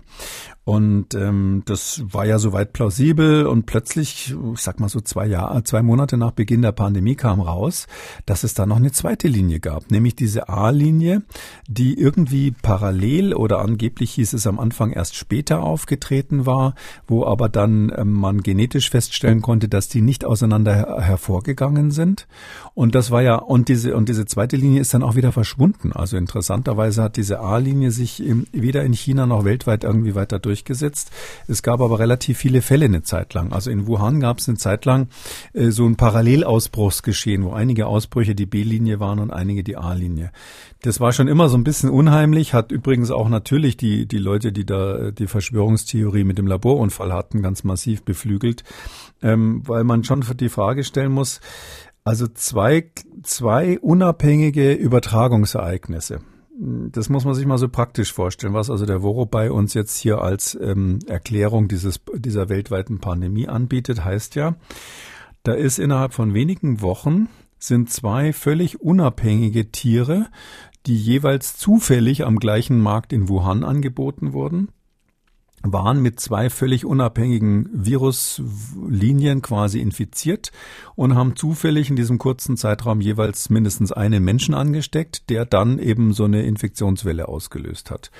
[0.69, 5.63] Und ähm, das war ja soweit plausibel und plötzlich, ich sag mal so zwei Jahre,
[5.63, 7.87] zwei Monate nach Beginn der Pandemie kam raus,
[8.27, 11.23] dass es da noch eine zweite Linie gab, nämlich diese A-Linie,
[11.67, 16.75] die irgendwie parallel oder angeblich hieß es am Anfang erst später aufgetreten war,
[17.07, 22.27] wo aber dann ähm, man genetisch feststellen konnte, dass die nicht auseinander hervorgegangen sind.
[22.79, 25.91] Und das war ja und diese und diese zweite Linie ist dann auch wieder verschwunden.
[25.91, 30.59] Also interessanterweise hat diese A-Linie sich im, weder in China noch weltweit irgendwie weiter durch
[30.59, 31.11] durchgesetzt.
[31.47, 33.51] Es gab aber relativ viele Fälle eine Zeit lang.
[33.51, 35.07] Also in Wuhan gab es eine Zeit lang
[35.53, 40.31] äh, so ein Parallelausbruchsgeschehen, wo einige Ausbrüche die B-Linie waren und einige die A-Linie.
[40.81, 44.51] Das war schon immer so ein bisschen unheimlich, hat übrigens auch natürlich die, die Leute,
[44.51, 48.63] die da äh, die Verschwörungstheorie mit dem Laborunfall hatten, ganz massiv beflügelt,
[49.21, 51.41] ähm, weil man schon die Frage stellen muss,
[52.03, 52.91] also zwei,
[53.23, 56.21] zwei unabhängige Übertragungsereignisse.
[56.61, 59.97] Das muss man sich mal so praktisch vorstellen, was also der Voro bei uns jetzt
[59.97, 64.55] hier als ähm, Erklärung dieses, dieser weltweiten Pandemie anbietet, heißt ja,
[65.43, 67.29] da ist innerhalb von wenigen Wochen
[67.59, 70.27] sind zwei völlig unabhängige Tiere,
[70.85, 74.69] die jeweils zufällig am gleichen Markt in Wuhan angeboten wurden,
[75.63, 80.51] waren mit zwei völlig unabhängigen Viruslinien quasi infiziert
[80.95, 86.13] und haben zufällig in diesem kurzen Zeitraum jeweils mindestens einen Menschen angesteckt, der dann eben
[86.13, 88.11] so eine Infektionswelle ausgelöst hat.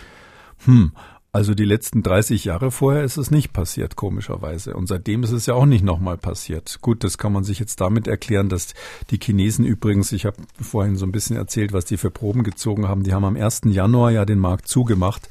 [0.65, 0.91] Hm,
[1.31, 4.73] also die letzten 30 Jahre vorher ist es nicht passiert, komischerweise.
[4.73, 6.79] Und seitdem ist es ja auch nicht nochmal passiert.
[6.81, 8.73] Gut, das kann man sich jetzt damit erklären, dass
[9.11, 12.87] die Chinesen übrigens, ich habe vorhin so ein bisschen erzählt, was die für Proben gezogen
[12.87, 13.61] haben, die haben am 1.
[13.65, 15.29] Januar ja den Markt zugemacht,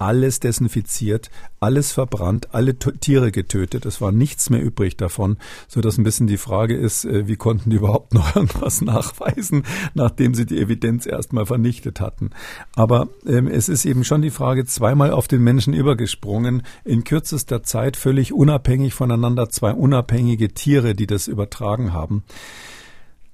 [0.00, 1.30] alles desinfiziert,
[1.60, 3.84] alles verbrannt, alle Tiere getötet.
[3.84, 5.36] Es war nichts mehr übrig davon,
[5.68, 9.64] so dass ein bisschen die Frage ist, äh, wie konnten die überhaupt noch irgendwas nachweisen,
[9.94, 12.30] nachdem sie die Evidenz erstmal vernichtet hatten.
[12.74, 17.62] Aber ähm, es ist eben schon die Frage, zweimal auf den Menschen übergesprungen, in kürzester
[17.62, 22.24] Zeit völlig unabhängig voneinander, zwei unabhängige Tiere, die das übertragen haben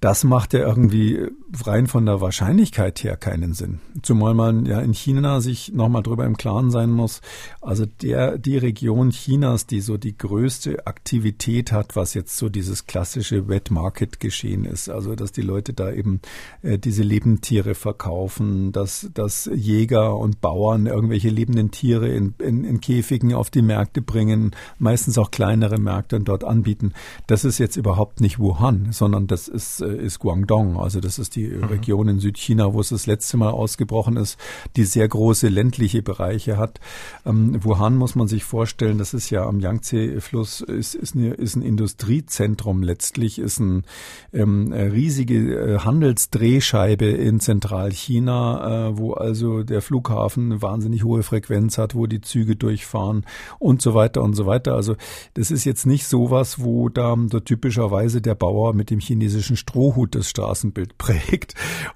[0.00, 1.28] das macht ja irgendwie
[1.64, 3.80] rein von der Wahrscheinlichkeit her keinen Sinn.
[4.02, 7.20] Zumal man ja in China sich nochmal drüber im Klaren sein muss.
[7.60, 12.86] Also der, die Region Chinas, die so die größte Aktivität hat, was jetzt so dieses
[12.86, 14.88] klassische Wet Market Geschehen ist.
[14.88, 16.20] Also, dass die Leute da eben
[16.62, 22.80] äh, diese Lebendtiere verkaufen, dass, dass Jäger und Bauern irgendwelche lebenden Tiere in, in, in
[22.80, 26.92] Käfigen auf die Märkte bringen, meistens auch kleinere Märkte und dort anbieten.
[27.26, 30.76] Das ist jetzt überhaupt nicht Wuhan, sondern das ist äh, ist Guangdong.
[30.78, 31.64] Also das ist die mhm.
[31.64, 34.38] Region in Südchina, wo es das letzte Mal ausgebrochen ist,
[34.76, 36.80] die sehr große ländliche Bereiche hat.
[37.24, 41.56] Ähm, Wuhan muss man sich vorstellen, das ist ja am Yangtze-Fluss, ist, ist, eine, ist
[41.56, 43.84] ein Industriezentrum letztlich, ist ein
[44.32, 51.78] ähm, riesige äh, Handelsdrehscheibe in Zentralchina, äh, wo also der Flughafen eine wahnsinnig hohe Frequenz
[51.78, 53.24] hat, wo die Züge durchfahren
[53.58, 54.74] und so weiter und so weiter.
[54.74, 54.96] Also
[55.34, 60.14] das ist jetzt nicht sowas, wo da so typischerweise der Bauer mit dem chinesischen Strohhut
[60.14, 61.25] das Straßenbild prägt.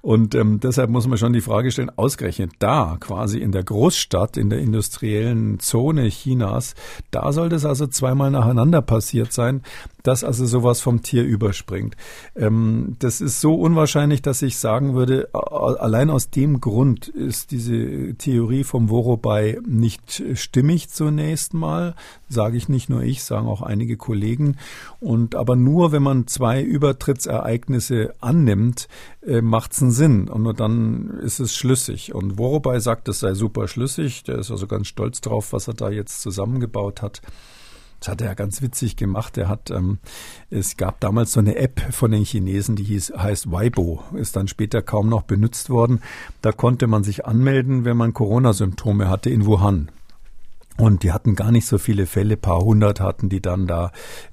[0.01, 4.37] Und ähm, deshalb muss man schon die Frage stellen, ausgerechnet da, quasi in der Großstadt,
[4.37, 6.75] in der industriellen Zone Chinas,
[7.11, 9.61] da soll das also zweimal nacheinander passiert sein,
[10.03, 11.95] dass also sowas vom Tier überspringt.
[12.35, 18.15] Ähm, das ist so unwahrscheinlich, dass ich sagen würde, allein aus dem Grund ist diese
[18.15, 21.95] Theorie vom Worobei nicht stimmig zunächst mal.
[22.29, 24.57] Sage ich nicht nur ich, sagen auch einige Kollegen.
[24.99, 28.87] Und aber nur, wenn man zwei Übertrittsereignisse annimmt,
[29.25, 30.27] äh, macht es einen Sinn.
[30.27, 32.13] Und nur dann ist es schlüssig.
[32.13, 34.23] Und Worobei sagt, es sei super schlüssig.
[34.23, 37.21] Der ist also ganz stolz drauf, was er da jetzt zusammengebaut hat.
[38.01, 39.37] Das hat er ganz witzig gemacht.
[39.37, 39.99] Er hat, ähm,
[40.49, 44.47] es gab damals so eine App von den Chinesen, die hieß, heißt Weibo, ist dann
[44.47, 46.01] später kaum noch benutzt worden.
[46.41, 49.91] Da konnte man sich anmelden, wenn man Corona-Symptome hatte in Wuhan.
[50.77, 53.91] Und die hatten gar nicht so viele Fälle, paar hundert hatten die dann da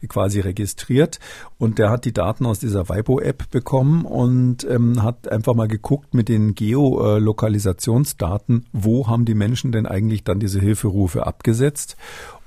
[0.09, 1.18] quasi registriert.
[1.59, 6.14] Und der hat die Daten aus dieser Weibo-App bekommen und ähm, hat einfach mal geguckt
[6.14, 11.97] mit den Geolokalisationsdaten, wo haben die Menschen denn eigentlich dann diese Hilferufe abgesetzt.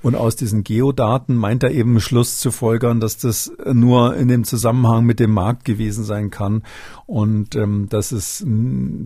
[0.02, 4.42] Und aus diesen Geodaten meint er eben Schluss zu folgern, dass das nur in dem
[4.44, 6.64] Zusammenhang mit dem Markt gewesen sein kann
[7.06, 8.44] und ähm, dass es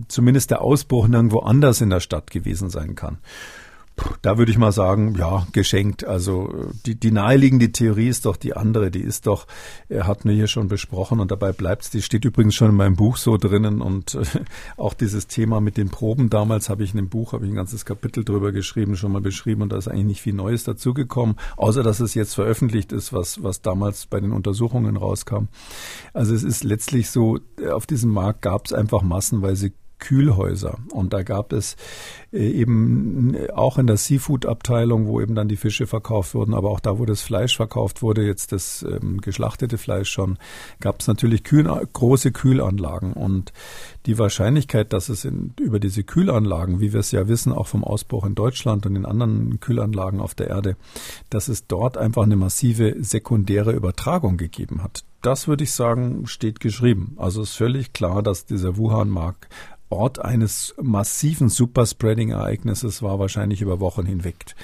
[0.07, 3.19] zumindest der Ausbruch nirgendwo anders in der Stadt gewesen sein kann.
[4.21, 6.05] Da würde ich mal sagen, ja, geschenkt.
[6.05, 8.91] Also die, die naheliegende Theorie ist doch die andere.
[8.91, 9.47] Die ist doch,
[9.89, 11.89] er hat mir hier schon besprochen und dabei bleibt's.
[11.89, 14.23] Die steht übrigens schon in meinem Buch so drinnen und äh,
[14.77, 17.55] auch dieses Thema mit den Proben damals habe ich in dem Buch, habe ich ein
[17.55, 21.35] ganzes Kapitel drüber geschrieben, schon mal beschrieben und da ist eigentlich nicht viel Neues dazugekommen,
[21.55, 25.45] außer dass es jetzt veröffentlicht ist, was, was damals bei den Untersuchungen rauskam.
[26.13, 27.39] Also es ist letztlich so,
[27.71, 30.77] auf diesem Markt gab's einfach massenweise Kühlhäuser.
[30.91, 31.75] Und da gab es
[32.31, 36.79] äh, eben auch in der Seafood-Abteilung, wo eben dann die Fische verkauft wurden, aber auch
[36.79, 40.37] da, wo das Fleisch verkauft wurde, jetzt das ähm, geschlachtete Fleisch schon,
[40.79, 43.13] gab es natürlich Kühl große Kühlanlagen.
[43.13, 43.53] Und
[44.05, 47.83] die Wahrscheinlichkeit, dass es in, über diese Kühlanlagen, wie wir es ja wissen, auch vom
[47.83, 50.77] Ausbruch in Deutschland und in anderen Kühlanlagen auf der Erde,
[51.29, 55.03] dass es dort einfach eine massive sekundäre Übertragung gegeben hat.
[55.21, 57.15] Das würde ich sagen, steht geschrieben.
[57.17, 59.49] Also ist völlig klar, dass dieser Wuhan-Markt
[59.89, 64.55] Ort eines massiven Superspreading-Ereignisses war wahrscheinlich über Wochen hinweg.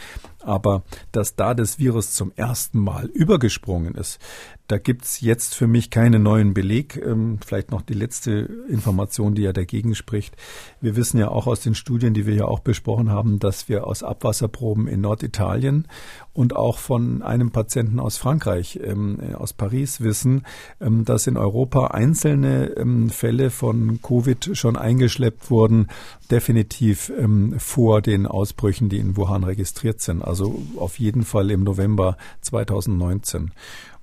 [0.43, 4.19] Aber dass da das Virus zum ersten Mal übergesprungen ist,
[4.67, 6.97] da gibt's jetzt für mich keinen neuen Beleg.
[6.97, 8.31] Ähm, vielleicht noch die letzte
[8.69, 10.35] Information, die ja dagegen spricht.
[10.79, 13.85] Wir wissen ja auch aus den Studien, die wir ja auch besprochen haben, dass wir
[13.85, 15.87] aus Abwasserproben in Norditalien
[16.31, 20.43] und auch von einem Patienten aus Frankreich, ähm, aus Paris wissen,
[20.79, 22.73] ähm, dass in Europa einzelne
[23.09, 25.87] Fälle von Covid schon eingeschleppt wurden,
[26.31, 30.21] definitiv ähm, vor den Ausbrüchen, die in Wuhan registriert sind.
[30.21, 33.51] Also auf jeden Fall im November 2019.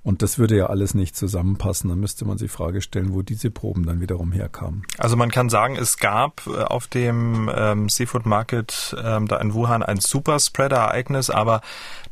[0.03, 1.89] Und das würde ja alles nicht zusammenpassen.
[1.89, 4.83] Dann müsste man sich Frage stellen, wo diese Proben dann wiederum herkamen.
[4.97, 9.53] Also man kann sagen, es gab äh, auf dem ähm, Seafood Market ähm, da in
[9.53, 11.61] Wuhan ein Superspreader-Ereignis, aber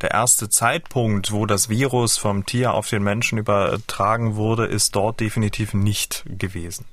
[0.02, 5.20] der erste Zeitpunkt, wo das Virus vom Tier auf den Menschen übertragen wurde, ist dort
[5.20, 6.86] definitiv nicht gewesen.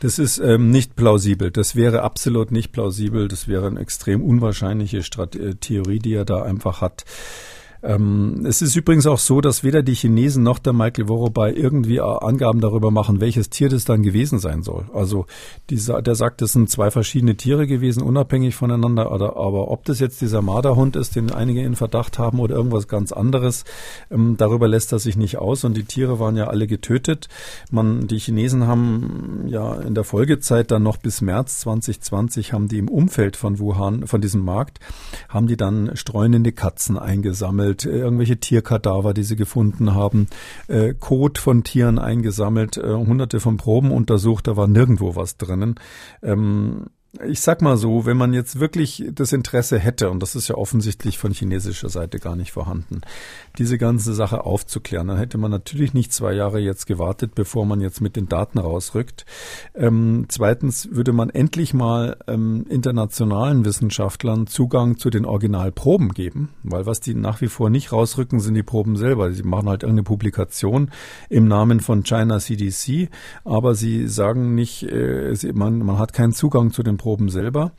[0.00, 1.50] Das ist ähm, nicht plausibel.
[1.50, 3.28] Das wäre absolut nicht plausibel.
[3.28, 7.04] Das wäre eine extrem unwahrscheinliche Strat äh, Theorie, die er da einfach hat.
[7.82, 12.00] Ähm, es ist übrigens auch so, dass weder die Chinesen noch der Michael Worobay irgendwie
[12.00, 14.86] Angaben darüber machen, welches Tier das dann gewesen sein soll.
[14.92, 15.26] Also
[15.70, 19.12] dieser, der sagt, es sind zwei verschiedene Tiere gewesen, unabhängig voneinander.
[19.12, 22.88] Oder, aber ob das jetzt dieser Marderhund ist, den einige in Verdacht haben, oder irgendwas
[22.88, 23.64] ganz anderes,
[24.10, 25.64] ähm, darüber lässt er sich nicht aus.
[25.64, 27.28] Und die Tiere waren ja alle getötet.
[27.70, 32.78] Man, die Chinesen haben ja in der Folgezeit dann noch bis März 2020 haben die
[32.78, 34.80] im Umfeld von Wuhan, von diesem Markt,
[35.28, 40.28] haben die dann streunende Katzen eingesammelt eingesammelt, äh, irgendwelche Tierkadaver, die sie gefunden haben,
[40.68, 45.76] äh, Kot von Tieren eingesammelt, äh, hunderte von Proben untersucht, da war nirgendwo was drinnen.
[46.22, 46.86] Ähm,
[47.24, 50.56] ich sag mal so, wenn man jetzt wirklich das Interesse hätte, und das ist ja
[50.56, 53.00] offensichtlich von chinesischer Seite gar nicht vorhanden,
[53.58, 57.80] diese ganze Sache aufzuklären, dann hätte man natürlich nicht zwei Jahre jetzt gewartet, bevor man
[57.80, 59.24] jetzt mit den Daten rausrückt.
[59.74, 66.86] Ähm, zweitens würde man endlich mal ähm, internationalen Wissenschaftlern Zugang zu den Originalproben geben, weil
[66.86, 69.32] was die nach wie vor nicht rausrücken, sind die Proben selber.
[69.32, 70.90] Sie machen halt irgendeine Publikation
[71.30, 73.08] im Namen von China CDC,
[73.44, 77.70] aber sie sagen nicht, äh, man, man hat keinen Zugang zu den Proben Proben selber.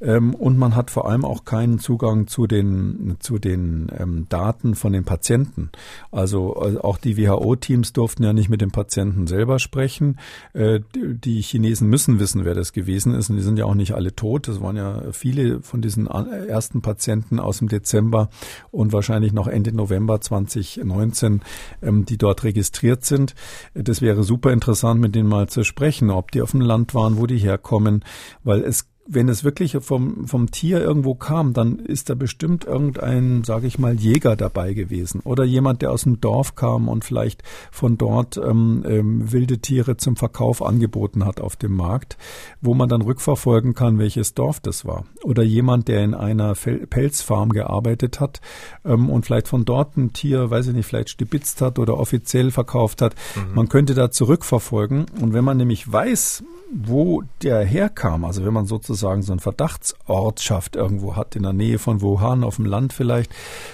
[0.00, 4.74] Ähm, und man hat vor allem auch keinen Zugang zu den, zu den ähm, Daten
[4.74, 5.68] von den Patienten.
[6.10, 10.18] Also äh, auch die WHO-Teams durften ja nicht mit den Patienten selber sprechen.
[10.54, 13.28] Äh, die Chinesen müssen wissen, wer das gewesen ist.
[13.28, 14.48] Und die sind ja auch nicht alle tot.
[14.48, 18.30] Das waren ja viele von diesen ersten Patienten aus dem Dezember
[18.70, 21.42] und wahrscheinlich noch Ende November 2019,
[21.82, 23.34] ähm, die dort registriert sind.
[23.74, 27.18] Das wäre super interessant, mit denen mal zu sprechen, ob die auf dem Land waren,
[27.18, 28.04] wo die herkommen,
[28.42, 33.42] weil es wenn es wirklich vom, vom Tier irgendwo kam, dann ist da bestimmt irgendein,
[33.42, 37.42] sage ich mal, Jäger dabei gewesen oder jemand, der aus dem Dorf kam und vielleicht
[37.72, 42.18] von dort ähm, ähm, wilde Tiere zum Verkauf angeboten hat auf dem Markt,
[42.60, 45.04] wo man dann rückverfolgen kann, welches Dorf das war.
[45.24, 48.40] Oder jemand, der in einer Fel Pelzfarm gearbeitet hat
[48.84, 52.52] ähm, und vielleicht von dort ein Tier, weiß ich nicht, vielleicht stibitzt hat oder offiziell
[52.52, 53.16] verkauft hat.
[53.34, 53.54] Mhm.
[53.54, 58.66] Man könnte da zurückverfolgen und wenn man nämlich weiß, wo der herkam, also wenn man
[58.66, 62.92] sozusagen so einen Verdachtsort schafft, irgendwo hat, in der Nähe von Wuhan, auf dem Land
[62.92, 63.32] vielleicht,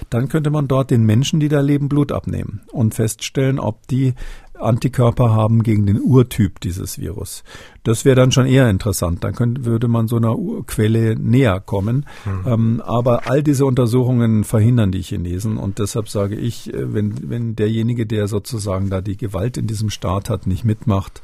[0.08, 4.14] dann könnte man dort den Menschen, die da leben, Blut abnehmen und feststellen, ob die
[4.58, 7.44] Antikörper haben gegen den Urtyp dieses Virus.
[7.84, 9.22] Das wäre dann schon eher interessant.
[9.22, 10.34] Dann könnte, würde man so einer
[10.66, 12.06] Quelle näher kommen.
[12.24, 12.46] Mhm.
[12.46, 17.56] Ähm, aber all diese Untersuchungen verhindern die Chinesen und deshalb sage ich, äh, wenn, wenn
[17.56, 21.22] derjenige, der sozusagen da die Gewalt in diesem Staat hat, nicht mitmacht,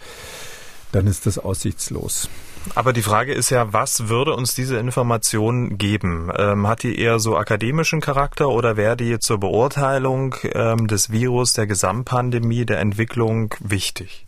[0.92, 2.28] dann ist das aussichtslos.
[2.74, 6.30] Aber die Frage ist ja, was würde uns diese Information geben?
[6.36, 11.54] Ähm, hat die eher so akademischen Charakter oder wäre die zur Beurteilung ähm, des Virus,
[11.54, 14.26] der Gesamtpandemie, der Entwicklung wichtig?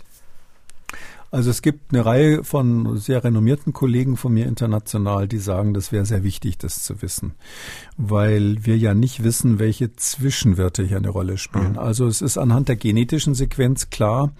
[1.34, 5.90] Also es gibt eine Reihe von sehr renommierten Kollegen von mir international, die sagen, das
[5.90, 7.34] wäre sehr wichtig, das zu wissen,
[7.96, 11.72] weil wir ja nicht wissen, welche Zwischenwirte hier eine Rolle spielen.
[11.72, 11.78] Mhm.
[11.78, 14.30] Also es ist anhand der genetischen Sequenz klar,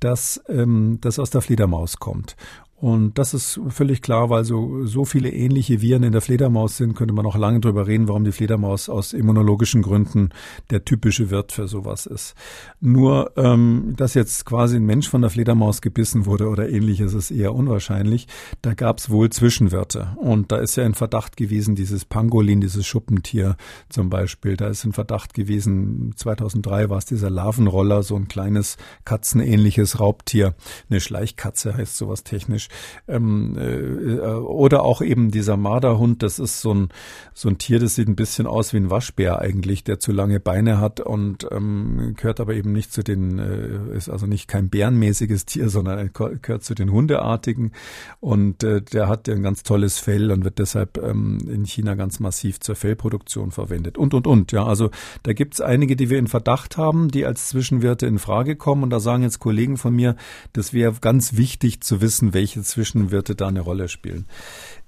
[0.00, 2.36] dass ähm, das aus der Fledermaus kommt.
[2.80, 6.94] Und das ist völlig klar, weil so, so viele ähnliche Viren in der Fledermaus sind,
[6.94, 10.28] könnte man noch lange drüber reden, warum die Fledermaus aus immunologischen Gründen
[10.70, 12.36] der typische Wirt für sowas ist.
[12.80, 17.32] Nur, ähm, dass jetzt quasi ein Mensch von der Fledermaus gebissen wurde oder ähnliches, ist
[17.32, 18.28] eher unwahrscheinlich.
[18.62, 20.16] Da gab es wohl Zwischenwirte.
[20.16, 23.56] Und da ist ja in Verdacht gewesen, dieses Pangolin, dieses Schuppentier
[23.88, 24.56] zum Beispiel.
[24.56, 30.54] Da ist in Verdacht gewesen, 2003 war es dieser Larvenroller, so ein kleines katzenähnliches Raubtier.
[30.88, 32.67] Eine Schleichkatze heißt sowas technisch
[33.06, 36.88] ähm, äh, oder auch eben dieser Marderhund, das ist so ein,
[37.34, 40.40] so ein Tier, das sieht ein bisschen aus wie ein Waschbär eigentlich, der zu lange
[40.40, 44.68] Beine hat und ähm, gehört aber eben nicht zu den, äh, ist also nicht kein
[44.68, 47.72] bärenmäßiges Tier, sondern gehört zu den Hundeartigen
[48.20, 52.20] und äh, der hat ein ganz tolles Fell und wird deshalb ähm, in China ganz
[52.20, 54.52] massiv zur Fellproduktion verwendet und und und.
[54.52, 54.90] Ja, also
[55.22, 58.82] da gibt es einige, die wir in Verdacht haben, die als Zwischenwirte in Frage kommen
[58.82, 60.16] und da sagen jetzt Kollegen von mir,
[60.52, 64.26] das wäre ganz wichtig zu wissen, welche welche Zwischenwirte da eine Rolle spielen.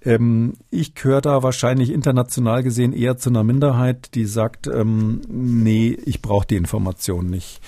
[0.02, 5.96] Ähm, ich gehöre da wahrscheinlich international gesehen eher zu einer Minderheit, die sagt, ähm, nee,
[6.04, 7.60] ich brauche die Information nicht.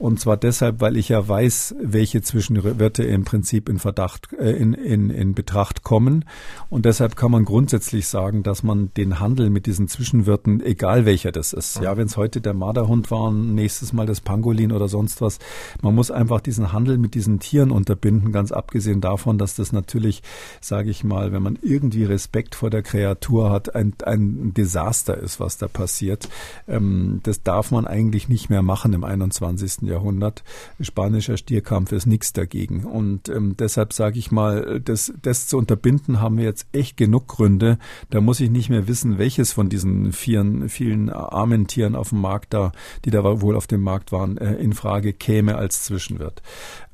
[0.00, 4.72] Und zwar deshalb, weil ich ja weiß, welche Zwischenwirte im Prinzip in Verdacht, äh, in,
[4.72, 6.24] in, in Betracht kommen.
[6.70, 11.32] Und deshalb kann man grundsätzlich sagen, dass man den Handel mit diesen Zwischenwirten, egal welcher
[11.32, 15.20] das ist, ja, wenn es heute der Marderhund war, nächstes Mal das Pangolin oder sonst
[15.20, 15.38] was,
[15.82, 20.22] man muss einfach diesen Handel mit diesen Tieren unterbinden, ganz abgesehen davon, dass das natürlich,
[20.62, 25.40] sage ich mal, wenn man irgendwie Respekt vor der Kreatur hat, ein, ein Desaster ist,
[25.40, 26.30] was da passiert.
[26.66, 29.89] Ähm, das darf man eigentlich nicht mehr machen im 21.
[29.90, 30.42] Jahrhundert.
[30.80, 32.84] Spanischer Stierkampf ist nichts dagegen.
[32.84, 37.28] Und ähm, deshalb sage ich mal, das, das zu unterbinden, haben wir jetzt echt genug
[37.28, 37.78] Gründe.
[38.10, 42.20] Da muss ich nicht mehr wissen, welches von diesen vielen, vielen armen Tieren auf dem
[42.20, 42.72] Markt da,
[43.04, 46.42] die da wohl auf dem Markt waren, äh, in Frage käme als Zwischenwirt.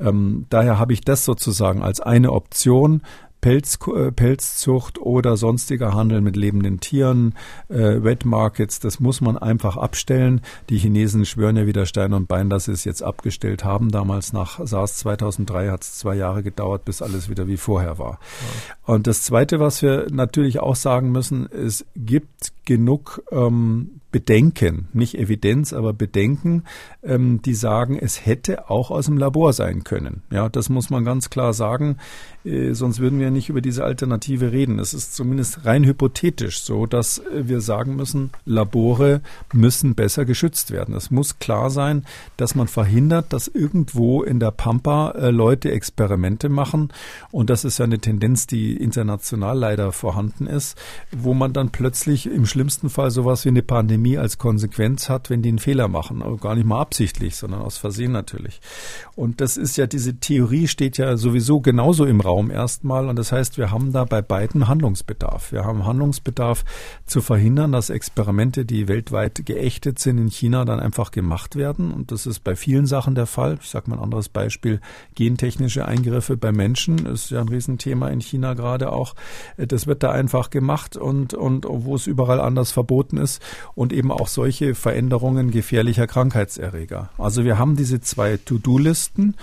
[0.00, 3.02] Ähm, daher habe ich das sozusagen als eine Option.
[3.40, 7.34] Pelz, äh, Pelzzucht oder sonstiger Handel mit lebenden Tieren,
[7.68, 10.40] äh, Wet Markets, das muss man einfach abstellen.
[10.68, 13.90] Die Chinesen schwören ja wieder Stein und Bein, dass sie es jetzt abgestellt haben.
[13.90, 18.18] Damals nach SARS 2003 hat es zwei Jahre gedauert, bis alles wieder wie vorher war.
[18.20, 18.94] Ja.
[18.94, 25.18] Und das Zweite, was wir natürlich auch sagen müssen, es gibt genug ähm, Bedenken, nicht
[25.18, 26.64] Evidenz, aber Bedenken,
[27.02, 30.22] ähm, die sagen, es hätte auch aus dem Labor sein können.
[30.30, 31.98] Ja, das muss man ganz klar sagen.
[32.46, 34.78] Äh, sonst würden wir nicht über diese Alternative reden.
[34.78, 39.20] Es ist zumindest rein hypothetisch so, dass äh, wir sagen müssen, Labore
[39.52, 40.94] müssen besser geschützt werden.
[40.94, 42.06] Es muss klar sein,
[42.36, 46.92] dass man verhindert, dass irgendwo in der Pampa äh, Leute Experimente machen.
[47.32, 50.78] Und das ist ja eine Tendenz, die international leider vorhanden ist,
[51.10, 55.42] wo man dann plötzlich im schlimmsten Fall sowas wie eine Pandemie als Konsequenz hat, wenn
[55.42, 56.22] die einen Fehler machen.
[56.22, 58.62] Aber gar nicht mal absichtlich, sondern aus Versehen natürlich.
[59.14, 63.10] Und das ist ja, diese Theorie steht ja sowieso genauso im Raum erstmal.
[63.10, 65.52] Und das heißt, wir haben da bei beiden Handlungsbedarf.
[65.52, 66.64] Wir haben Handlungsbedarf
[67.04, 71.92] zu verhindern, dass Experimente, die weltweit geächtet sind in China, dann einfach gemacht werden.
[71.92, 73.58] Und das ist bei vielen Sachen der Fall.
[73.60, 74.80] Ich sage mal ein anderes Beispiel.
[75.14, 79.14] Gentechnische Eingriffe bei Menschen ist ja ein Riesenthema in China gerade auch.
[79.58, 83.42] Das wird da einfach gemacht und, und wo es überall anders verboten ist.
[83.74, 87.10] Und eben auch solche Veränderungen gefährlicher Krankheitserreger.
[87.18, 89.34] Also wir haben diese zwei To-Do-Listen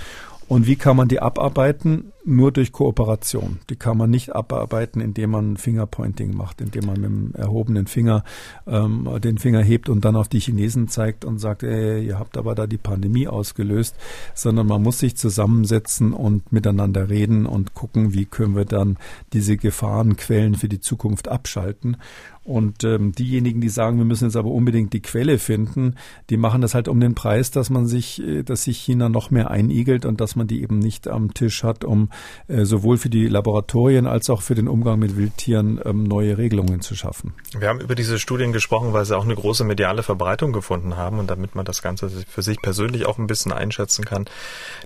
[0.47, 2.12] und wie kann man die abarbeiten?
[2.26, 3.60] Nur durch Kooperation.
[3.70, 8.24] Die kann man nicht abarbeiten, indem man Fingerpointing macht, indem man mit dem erhobenen Finger
[8.68, 12.38] ähm, den Finger hebt und dann auf die Chinesen zeigt und sagt, ey, ihr habt
[12.38, 13.95] aber da die Pandemie ausgelöst,
[14.36, 18.97] sondern man muss sich zusammensetzen und miteinander reden und gucken, wie können wir dann
[19.34, 21.97] diese Gefahrenquellen für die Zukunft abschalten.
[22.44, 25.96] Und ähm, diejenigen, die sagen, wir müssen jetzt aber unbedingt die Quelle finden,
[26.30, 29.32] die machen das halt um den Preis, dass man sich, äh, dass sich China noch
[29.32, 32.10] mehr einigelt und dass man die eben nicht am Tisch hat, um
[32.50, 36.82] äh, sowohl für die Laboratorien als auch für den Umgang mit Wildtieren ähm, neue Regelungen
[36.82, 37.34] zu schaffen.
[37.58, 41.20] Wir haben über diese Studien gesprochen, weil sie auch eine große mediale Verbreitung gefunden haben
[41.20, 44.26] und damit man das Ganze für sich persönlich auch ein bisschen einschätzen kann.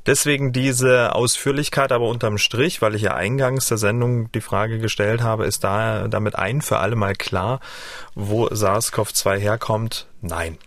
[0.06, 5.24] Deswegen diese Ausführlichkeit, aber unterm Strich, weil ich ja eingangs der Sendung die Frage gestellt
[5.24, 7.47] habe, ist da damit ein für alle Mal klar,
[8.16, 10.08] wo SARS-CoV-2 herkommt?
[10.22, 10.58] Nein.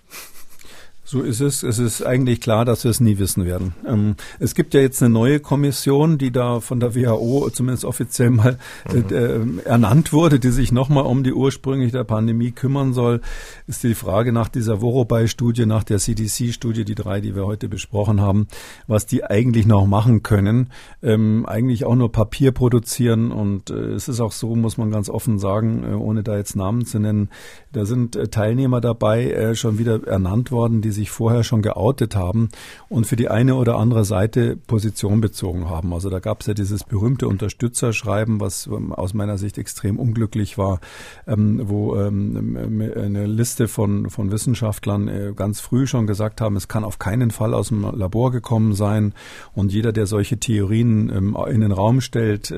[1.11, 1.65] So ist es.
[1.65, 3.75] Es ist eigentlich klar, dass wir es nie wissen werden.
[3.85, 8.31] Ähm, es gibt ja jetzt eine neue Kommission, die da von der WHO zumindest offiziell
[8.31, 8.59] mal
[8.89, 9.59] mhm.
[9.65, 13.23] äh, ernannt wurde, die sich nochmal um die ursprünglich der Pandemie kümmern soll.
[13.67, 18.21] Ist die Frage nach dieser Vorobei-Studie, nach der CDC-Studie, die drei, die wir heute besprochen
[18.21, 18.47] haben,
[18.87, 20.71] was die eigentlich noch machen können.
[21.03, 25.11] Ähm, eigentlich auch nur Papier produzieren und äh, es ist auch so, muss man ganz
[25.11, 27.31] offen sagen, äh, ohne da jetzt Namen zu nennen,
[27.73, 32.17] da sind äh, Teilnehmer dabei, äh, schon wieder ernannt worden, die sich vorher schon geoutet
[32.17, 32.49] haben
[32.89, 35.93] und für die eine oder andere Seite Position bezogen haben.
[35.93, 40.59] Also da gab es ja dieses berühmte Unterstützerschreiben, was ähm, aus meiner Sicht extrem unglücklich
[40.59, 40.81] war,
[41.27, 42.57] ähm, wo ähm,
[42.97, 47.31] eine Liste von, von Wissenschaftlern äh, ganz früh schon gesagt haben, es kann auf keinen
[47.31, 49.15] Fall aus dem Labor gekommen sein
[49.55, 52.53] und jeder, der solche Theorien in den Raum stellt,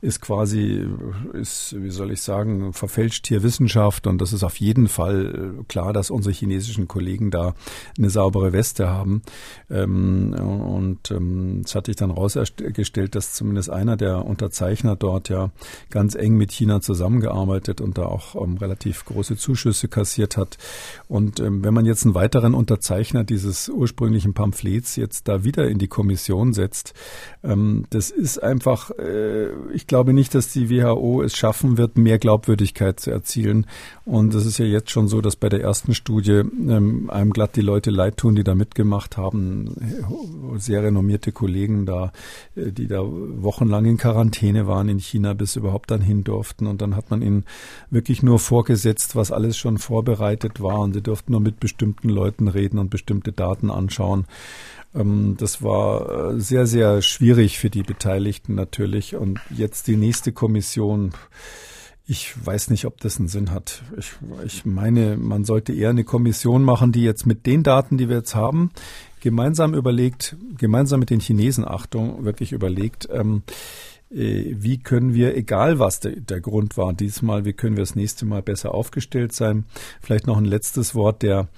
[0.00, 0.86] ist quasi,
[1.32, 5.64] ist, wie soll ich sagen, verfälscht hier Wissenschaft und das ist auf jeden Fall äh,
[5.64, 7.54] klar, dass unsere chinesischen Kollegen da
[7.96, 9.22] eine saubere Weste haben.
[9.70, 15.50] Ähm, und ähm, es hat sich dann rausgestellt, dass zumindest einer der Unterzeichner dort ja
[15.90, 20.58] ganz eng mit China zusammengearbeitet und da auch ähm, relativ große Zuschüsse kassiert hat.
[21.08, 25.78] Und ähm, wenn man jetzt einen weiteren Unterzeichner dieses ursprünglichen Pamphlets jetzt da wieder in
[25.78, 26.94] die Kommission setzt,
[27.42, 33.00] das ist einfach, äh, ich glaube nicht, dass die WHO es schaffen wird, mehr Glaubwürdigkeit
[33.00, 33.66] zu erzielen.
[34.04, 37.56] Und es ist ja jetzt schon so, dass bei der ersten Studie ähm, einem glatt
[37.56, 39.74] die Leute leid tun, die da mitgemacht haben.
[40.58, 42.12] Sehr renommierte Kollegen da,
[42.56, 46.66] äh, die da wochenlang in Quarantäne waren in China, bis überhaupt dann hin durften.
[46.66, 47.44] Und dann hat man ihnen
[47.90, 50.80] wirklich nur vorgesetzt, was alles schon vorbereitet war.
[50.80, 54.26] Und sie durften nur mit bestimmten Leuten reden und bestimmte Daten anschauen.
[54.94, 59.16] Ähm, das war äh, sehr, sehr schwierig für die Beteiligten natürlich.
[59.16, 61.12] Und jetzt die nächste Kommission.
[62.10, 63.82] Ich weiß nicht, ob das einen Sinn hat.
[63.98, 68.08] Ich, ich meine, man sollte eher eine Kommission machen, die jetzt mit den Daten, die
[68.08, 68.70] wir jetzt haben,
[69.20, 75.78] gemeinsam überlegt, gemeinsam mit den Chinesen, Achtung, wirklich überlegt, ähm, äh, wie können wir, egal
[75.78, 79.64] was der, der, Grund war diesmal, wie können wir das nächste Mal besser aufgestellt sein.
[80.00, 81.48] Vielleicht noch ein letztes Wort, der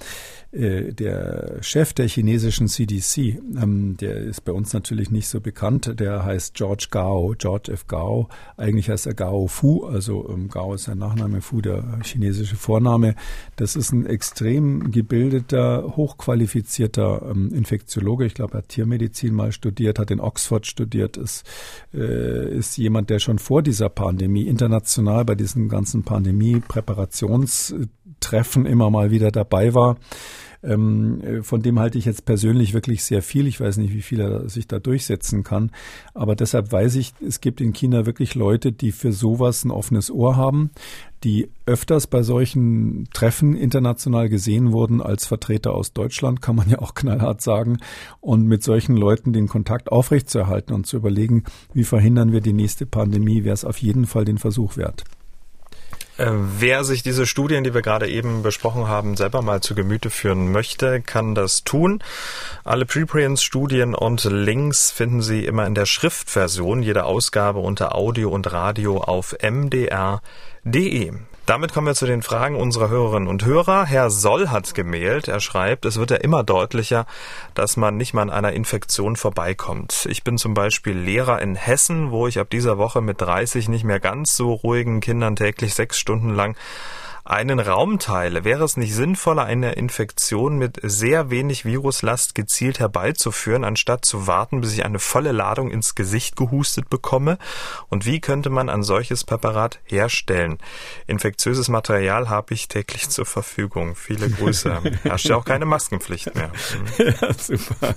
[0.52, 6.00] äh, der Chef der chinesischen CDC, ähm, der ist bei uns natürlich nicht so bekannt,
[6.00, 7.86] der heißt George Gao, George F.
[7.86, 8.28] Gao.
[8.56, 13.14] Eigentlich heißt er Gao Fu, also ähm, Gao ist sein Nachname, Fu der chinesische Vorname.
[13.54, 18.26] Das ist ein extrem gebildeter, hochqualifizierter ähm, Infektiologe.
[18.26, 21.46] Ich glaube, er hat Tiermedizin mal studiert, hat in Oxford studiert, ist,
[21.94, 29.10] äh, ist jemand, der schon vor dieser Pandemie international bei diesen ganzen Pandemie-Präparationstreffen immer mal
[29.10, 29.96] wieder dabei war.
[30.62, 33.46] Ähm, äh, von dem halte ich jetzt persönlich wirklich sehr viel.
[33.46, 35.70] Ich weiß nicht, wie viel er sich da durchsetzen kann.
[36.14, 40.10] Aber deshalb weiß ich, es gibt in China wirklich Leute, die für sowas ein offenes
[40.10, 40.70] Ohr haben,
[41.24, 46.78] die öfters bei solchen Treffen international gesehen wurden als Vertreter aus Deutschland, kann man ja
[46.78, 47.78] auch knallhart sagen.
[48.20, 52.86] Und mit solchen Leuten den Kontakt aufrechtzuerhalten und zu überlegen, wie verhindern wir die nächste
[52.86, 55.04] Pandemie, wäre es auf jeden Fall den Versuch wert.
[56.20, 60.10] Äh, wer sich diese Studien, die wir gerade eben besprochen haben, selber mal zu Gemüte
[60.10, 62.02] führen möchte, kann das tun.
[62.62, 68.52] Alle Preprints-Studien und Links finden Sie immer in der Schriftversion jeder Ausgabe unter Audio und
[68.52, 71.12] Radio auf mdr.de.
[71.50, 73.84] Damit kommen wir zu den Fragen unserer Hörerinnen und Hörer.
[73.84, 75.26] Herr Soll hat gemailt.
[75.26, 77.06] Er schreibt, es wird ja immer deutlicher,
[77.54, 80.06] dass man nicht mal an einer Infektion vorbeikommt.
[80.08, 83.82] Ich bin zum Beispiel Lehrer in Hessen, wo ich ab dieser Woche mit 30 nicht
[83.82, 86.54] mehr ganz so ruhigen Kindern täglich sechs Stunden lang
[87.30, 93.62] einen Raum teile, wäre es nicht sinnvoller, eine Infektion mit sehr wenig Viruslast gezielt herbeizuführen,
[93.62, 97.38] anstatt zu warten, bis ich eine volle Ladung ins Gesicht gehustet bekomme?
[97.88, 100.58] Und wie könnte man ein solches Präparat herstellen?
[101.06, 103.94] Infektiöses Material habe ich täglich zur Verfügung.
[103.94, 104.80] Viele Grüße.
[105.04, 106.50] Herrscht ja auch keine Maskenpflicht mehr.
[106.98, 107.94] Ja, super.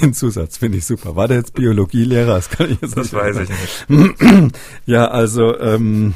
[0.00, 1.16] Den Zusatz finde ich super.
[1.16, 2.34] War der jetzt Biologielehrer?
[2.34, 3.48] Das kann ich jetzt Das nicht weiß ich
[3.88, 4.56] nicht.
[4.86, 6.14] Ja, also ähm,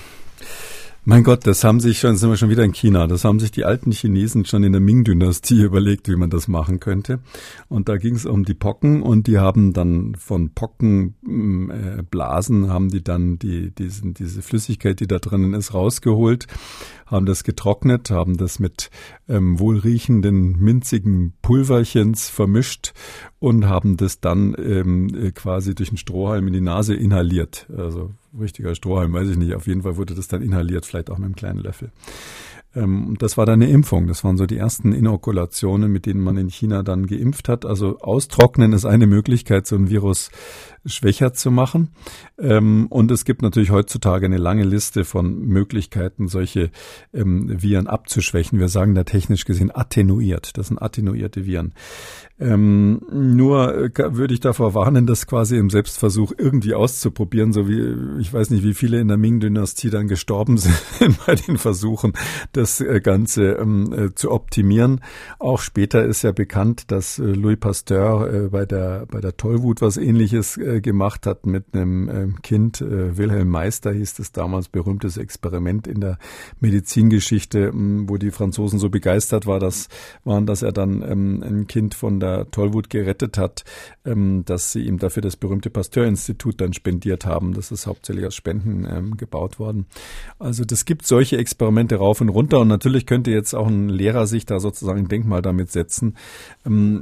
[1.07, 3.50] Mein Gott, das haben sich schon, sind wir schon wieder in China, das haben sich
[3.50, 7.20] die alten Chinesen schon in der Ming-Dynastie überlegt, wie man das machen könnte.
[7.68, 12.68] Und da ging es um die Pocken und die haben dann von Pockenblasen, mm, äh,
[12.68, 16.46] haben die dann die, diesen, diese Flüssigkeit, die da drinnen ist, rausgeholt,
[17.05, 18.88] haben das getrocknet, haben das mit
[19.28, 22.94] ähm, wohlriechenden, minzigen Pulverchens vermischt
[23.40, 27.66] und haben das dann ähm, äh, quasi durch einen Strohhalm in die Nase inhaliert.
[27.76, 29.55] Also richtiger Strohhalm, weiß ich nicht.
[29.55, 31.91] Auf jeden Fall wurde das dann inhaliert, vielleicht auch mit einem kleinen Löffel.
[32.74, 34.07] Ähm, das war dann eine Impfung.
[34.07, 37.64] Das waren so die ersten Inokulationen, mit denen man in China dann geimpft hat.
[37.64, 40.30] Also austrocknen ist eine Möglichkeit, so ein Virus
[40.87, 41.91] schwächer zu machen.
[42.39, 46.70] Ähm, und es gibt natürlich heutzutage eine lange Liste von Möglichkeiten, solche
[47.12, 48.59] ähm, Viren abzuschwächen.
[48.59, 50.57] Wir sagen da technisch gesehen attenuiert.
[50.59, 51.74] Das sind attenuierte Viren.
[52.41, 58.20] Ähm, nur äh, würde ich davor warnen, das quasi im Selbstversuch irgendwie auszuprobieren, so wie
[58.20, 60.74] ich weiß nicht, wie viele in der Ming-Dynastie dann gestorben sind
[61.26, 62.12] bei den Versuchen,
[62.51, 65.01] das äh, Ganze ähm, äh, zu optimieren.
[65.39, 69.80] Auch später ist ja bekannt, dass äh, Louis Pasteur äh, bei der bei der Tollwut
[69.80, 72.80] was Ähnliches äh, gemacht hat mit einem ähm, Kind.
[72.80, 76.18] Wilhelm Meister hieß das damals berühmtes Experiment in der
[76.60, 79.88] Medizingeschichte, wo die Franzosen so begeistert war, dass
[80.24, 83.64] waren, dass er dann ähm, ein Kind von der Tollwut gerettet hat,
[84.05, 87.55] ähm, dass sie ihm dafür das berühmte Pasteur-Institut dann spendiert haben.
[87.55, 89.86] Das ist hauptsächlich aus Spenden gebaut worden.
[90.38, 94.26] Also das gibt solche Experimente rauf und runter und natürlich könnte jetzt auch ein Lehrer
[94.26, 96.16] sich da sozusagen ein Denkmal damit setzen.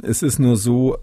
[0.03, 0.99] Es ist nur so,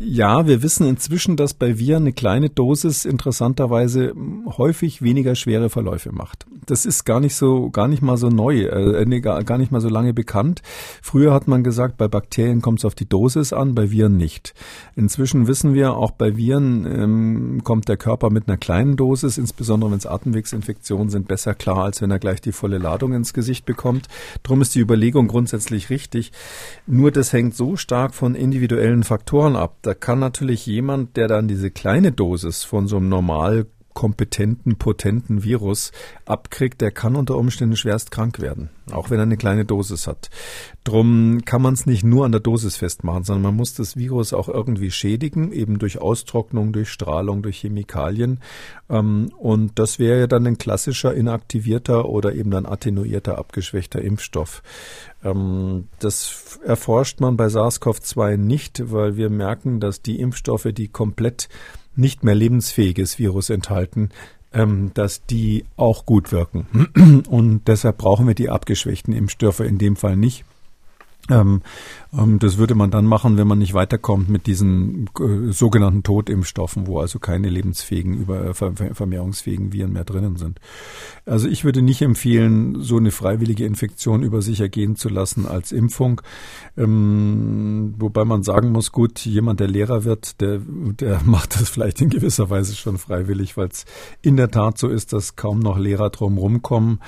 [0.00, 4.12] ja, wir wissen inzwischen, dass bei Viren eine kleine Dosis interessanterweise
[4.46, 6.46] häufig weniger schwere Verläufe macht.
[6.66, 9.80] Das ist gar nicht so, gar nicht mal so neu, äh, nee, gar, nicht mal
[9.80, 10.62] so lange bekannt.
[11.02, 14.54] Früher hat man gesagt, bei Bakterien kommt es auf die Dosis an, bei Viren nicht.
[14.94, 19.90] Inzwischen wissen wir, auch bei Viren ähm, kommt der Körper mit einer kleinen Dosis, insbesondere
[19.90, 23.66] wenn es Atemwegsinfektionen sind, besser klar, als wenn er gleich die volle Ladung ins Gesicht
[23.66, 24.06] bekommt.
[24.44, 26.30] Drum ist die Überlegung grundsätzlich richtig.
[26.86, 31.48] Nur das hängt so stark von individuellen Faktoren ab da kann natürlich jemand, der dann
[31.48, 33.66] diese kleine Dosis von so einem normal
[33.98, 35.90] kompetenten, potenten Virus
[36.24, 40.30] abkriegt, der kann unter Umständen schwerst krank werden, auch wenn er eine kleine Dosis hat.
[40.84, 44.32] Drum kann man es nicht nur an der Dosis festmachen, sondern man muss das Virus
[44.32, 48.38] auch irgendwie schädigen, eben durch Austrocknung, durch Strahlung, durch Chemikalien.
[48.88, 54.62] Ähm, und das wäre ja dann ein klassischer inaktivierter oder eben dann attenuierter, abgeschwächter Impfstoff.
[55.24, 61.48] Ähm, das erforscht man bei SARS-CoV-2 nicht, weil wir merken, dass die Impfstoffe, die komplett
[61.98, 64.10] nicht mehr lebensfähiges Virus enthalten,
[64.52, 67.24] ähm, dass die auch gut wirken.
[67.28, 70.44] Und deshalb brauchen wir die abgeschwächten Impfstoffe in dem Fall nicht.
[71.30, 71.62] Ähm,
[72.16, 76.86] ähm, das würde man dann machen, wenn man nicht weiterkommt mit diesen äh, sogenannten Totimpfstoffen,
[76.86, 80.60] wo also keine lebensfähigen, über, äh, ver vermehrungsfähigen Viren mehr drinnen sind.
[81.26, 85.72] Also ich würde nicht empfehlen, so eine freiwillige Infektion über sich ergehen zu lassen als
[85.72, 86.22] Impfung.
[86.76, 92.00] Ähm, wobei man sagen muss, gut, jemand, der Lehrer wird, der, der macht das vielleicht
[92.00, 93.84] in gewisser Weise schon freiwillig, weil es
[94.22, 97.00] in der Tat so ist, dass kaum noch Lehrer drum rumkommen.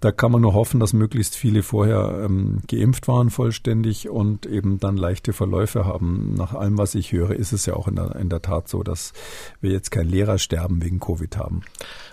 [0.00, 4.80] Da kann man nur hoffen, dass möglichst viele vorher ähm, geimpft waren vollständig und eben
[4.80, 6.34] dann leichte Verläufe haben.
[6.34, 8.82] Nach allem, was ich höre, ist es ja auch in der, in der Tat so,
[8.82, 9.12] dass
[9.60, 11.62] wir jetzt kein Lehrersterben wegen Covid haben.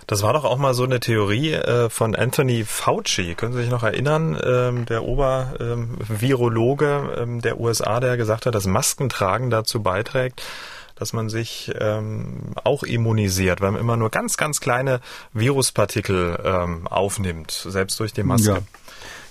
[0.06, 3.34] Das war doch auch mal so eine Theorie äh, von Anthony Fauci.
[3.34, 4.38] Können Sie sich noch erinnern?
[4.42, 10.42] Ähm, der Obervirologe ähm, der USA, der gesagt hat, dass Maskentragen dazu beiträgt,
[10.98, 15.00] dass man sich ähm, auch immunisiert, weil man immer nur ganz, ganz kleine
[15.32, 18.50] Viruspartikel ähm, aufnimmt, selbst durch die Maske.
[18.50, 18.58] Ja.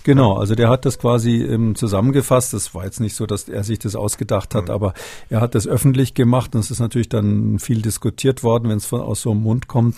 [0.07, 2.53] Genau, also der hat das quasi ähm, zusammengefasst.
[2.53, 4.73] Das war jetzt nicht so, dass er sich das ausgedacht hat, mhm.
[4.73, 4.93] aber
[5.29, 8.93] er hat das öffentlich gemacht und es ist natürlich dann viel diskutiert worden, wenn es
[8.93, 9.97] aus so einem Mund kommt,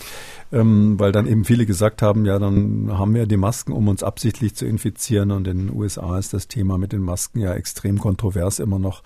[0.50, 4.02] ähm, weil dann eben viele gesagt haben, ja, dann haben wir die Masken, um uns
[4.02, 8.00] absichtlich zu infizieren und in den USA ist das Thema mit den Masken ja extrem
[8.00, 9.04] kontrovers immer noch.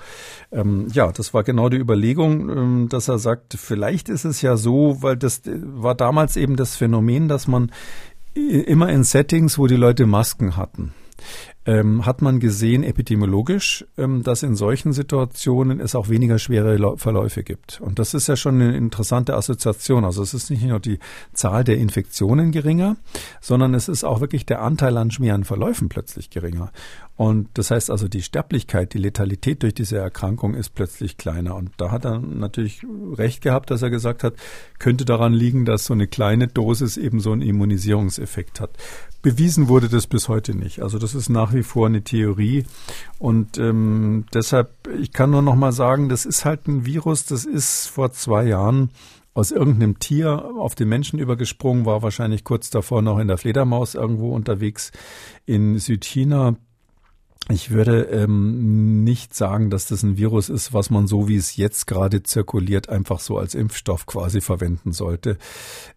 [0.52, 4.56] Ähm, ja, das war genau die Überlegung, ähm, dass er sagt, vielleicht ist es ja
[4.56, 7.70] so, weil das war damals eben das Phänomen, dass man
[8.34, 10.92] immer in Settings, wo die Leute Masken hatten
[11.66, 17.42] ähm, hat man gesehen, epidemiologisch, ähm, dass in solchen Situationen es auch weniger schwere Verläufe
[17.42, 17.80] gibt.
[17.80, 20.04] Und das ist ja schon eine interessante Assoziation.
[20.04, 20.98] Also es ist nicht nur die
[21.32, 22.96] Zahl der Infektionen geringer,
[23.40, 26.70] sondern es ist auch wirklich der Anteil an schweren Verläufen plötzlich geringer.
[27.16, 31.54] Und das heißt also, die Sterblichkeit, die Letalität durch diese Erkrankung ist plötzlich kleiner.
[31.54, 32.82] Und da hat er natürlich
[33.12, 34.34] recht gehabt, dass er gesagt hat,
[34.80, 38.70] könnte daran liegen, dass so eine kleine Dosis eben so einen Immunisierungseffekt hat.
[39.22, 40.82] Bewiesen wurde das bis heute nicht.
[40.82, 42.64] Also das ist nach wie vor eine Theorie.
[43.20, 44.70] Und ähm, deshalb,
[45.00, 48.44] ich kann nur noch mal sagen, das ist halt ein Virus, das ist vor zwei
[48.44, 48.90] Jahren
[49.34, 53.94] aus irgendeinem Tier auf den Menschen übergesprungen, war wahrscheinlich kurz davor noch in der Fledermaus
[53.94, 54.92] irgendwo unterwegs
[55.44, 56.56] in Südchina.
[57.50, 61.56] Ich würde ähm, nicht sagen, dass das ein Virus ist, was man so wie es
[61.56, 65.36] jetzt gerade zirkuliert, einfach so als Impfstoff quasi verwenden sollte.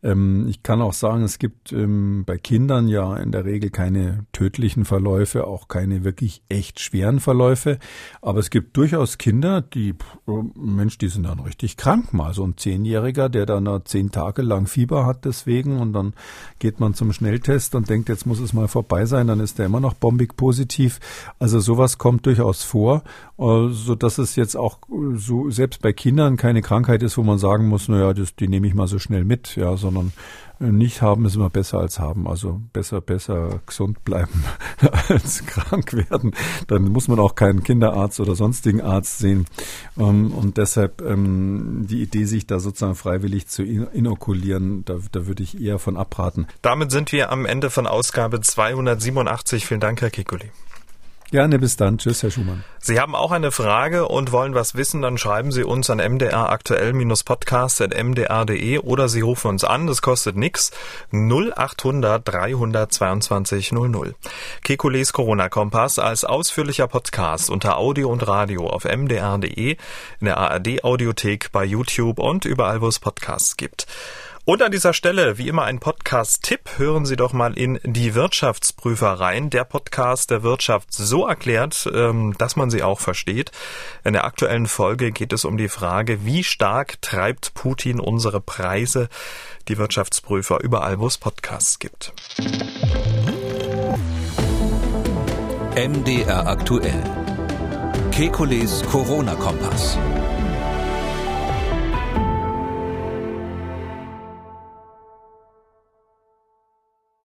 [0.04, 4.26] Ähm, ich kann auch sagen, es gibt ähm, bei Kindern ja in der Regel keine
[4.34, 7.80] tödlichen Verläufe, auch keine wirklich echt schweren Verläufe.
[8.22, 9.96] Aber es gibt durchaus Kinder, die,
[10.26, 12.34] oh, Mensch, die sind dann richtig krank mal.
[12.34, 16.14] So ein Zehnjähriger, der dann zehn Tage lang Fieber hat deswegen und dann
[16.60, 19.68] geht man zum Schnelltest und denkt, jetzt muss es mal vorbei sein, dann ist er
[19.68, 21.00] immer noch bombig positiv.
[21.40, 23.04] Also sowas kommt durchaus vor,
[23.38, 24.80] äh, so dass es jetzt auch
[25.14, 28.68] so selbst bei Kindern keine Krankheit ist, wo man sagen muss, naja, das, die nehme
[28.68, 30.14] ich mal so schnell mit, ja, sondern
[30.60, 32.28] äh, nicht haben ist immer besser als haben.
[32.28, 34.44] Also besser, besser gesund bleiben
[35.10, 36.34] als krank werden.
[36.68, 39.46] Dann muss man auch keinen Kinderarzt oder sonstigen Arzt sehen.
[39.98, 45.44] Ähm, und deshalb ähm, die Idee, sich da sozusagen freiwillig zu inokulieren, da, da würde
[45.44, 46.48] ich eher von abraten.
[46.62, 49.66] Damit sind wir am Ende von Ausgabe 287.
[49.66, 50.52] Vielen Dank, Herr Kikuli.
[51.32, 51.98] Gerne, bis dann.
[51.98, 52.64] Tschüss, Herr Schumann.
[52.80, 58.80] Sie haben auch eine Frage und wollen was wissen, dann schreiben Sie uns an mdraktuell-podcast.mdr.de
[58.80, 60.72] oder Sie rufen uns an, das kostet nix,
[61.12, 64.16] 0800 322 00.
[64.64, 71.66] Kekules Corona-Kompass als ausführlicher Podcast unter Audio und Radio auf mdr.de, in der ARD-Audiothek, bei
[71.66, 73.86] YouTube und überall, wo es Podcasts gibt.
[74.50, 76.78] Und an dieser Stelle, wie immer, ein Podcast-Tipp.
[76.78, 79.50] Hören Sie doch mal in die Wirtschaftsprüfer rein.
[79.50, 83.52] Der Podcast der Wirtschaft so erklärt, ähm, dass man sie auch versteht.
[84.06, 89.10] In der aktuellen Folge geht es um die Frage, wie stark treibt Putin unsere Preise?
[89.68, 92.14] Die Wirtschaftsprüfer überall, wo es Podcasts gibt.
[95.76, 97.04] MDR aktuell.
[98.12, 99.98] Kekules Corona-Kompass.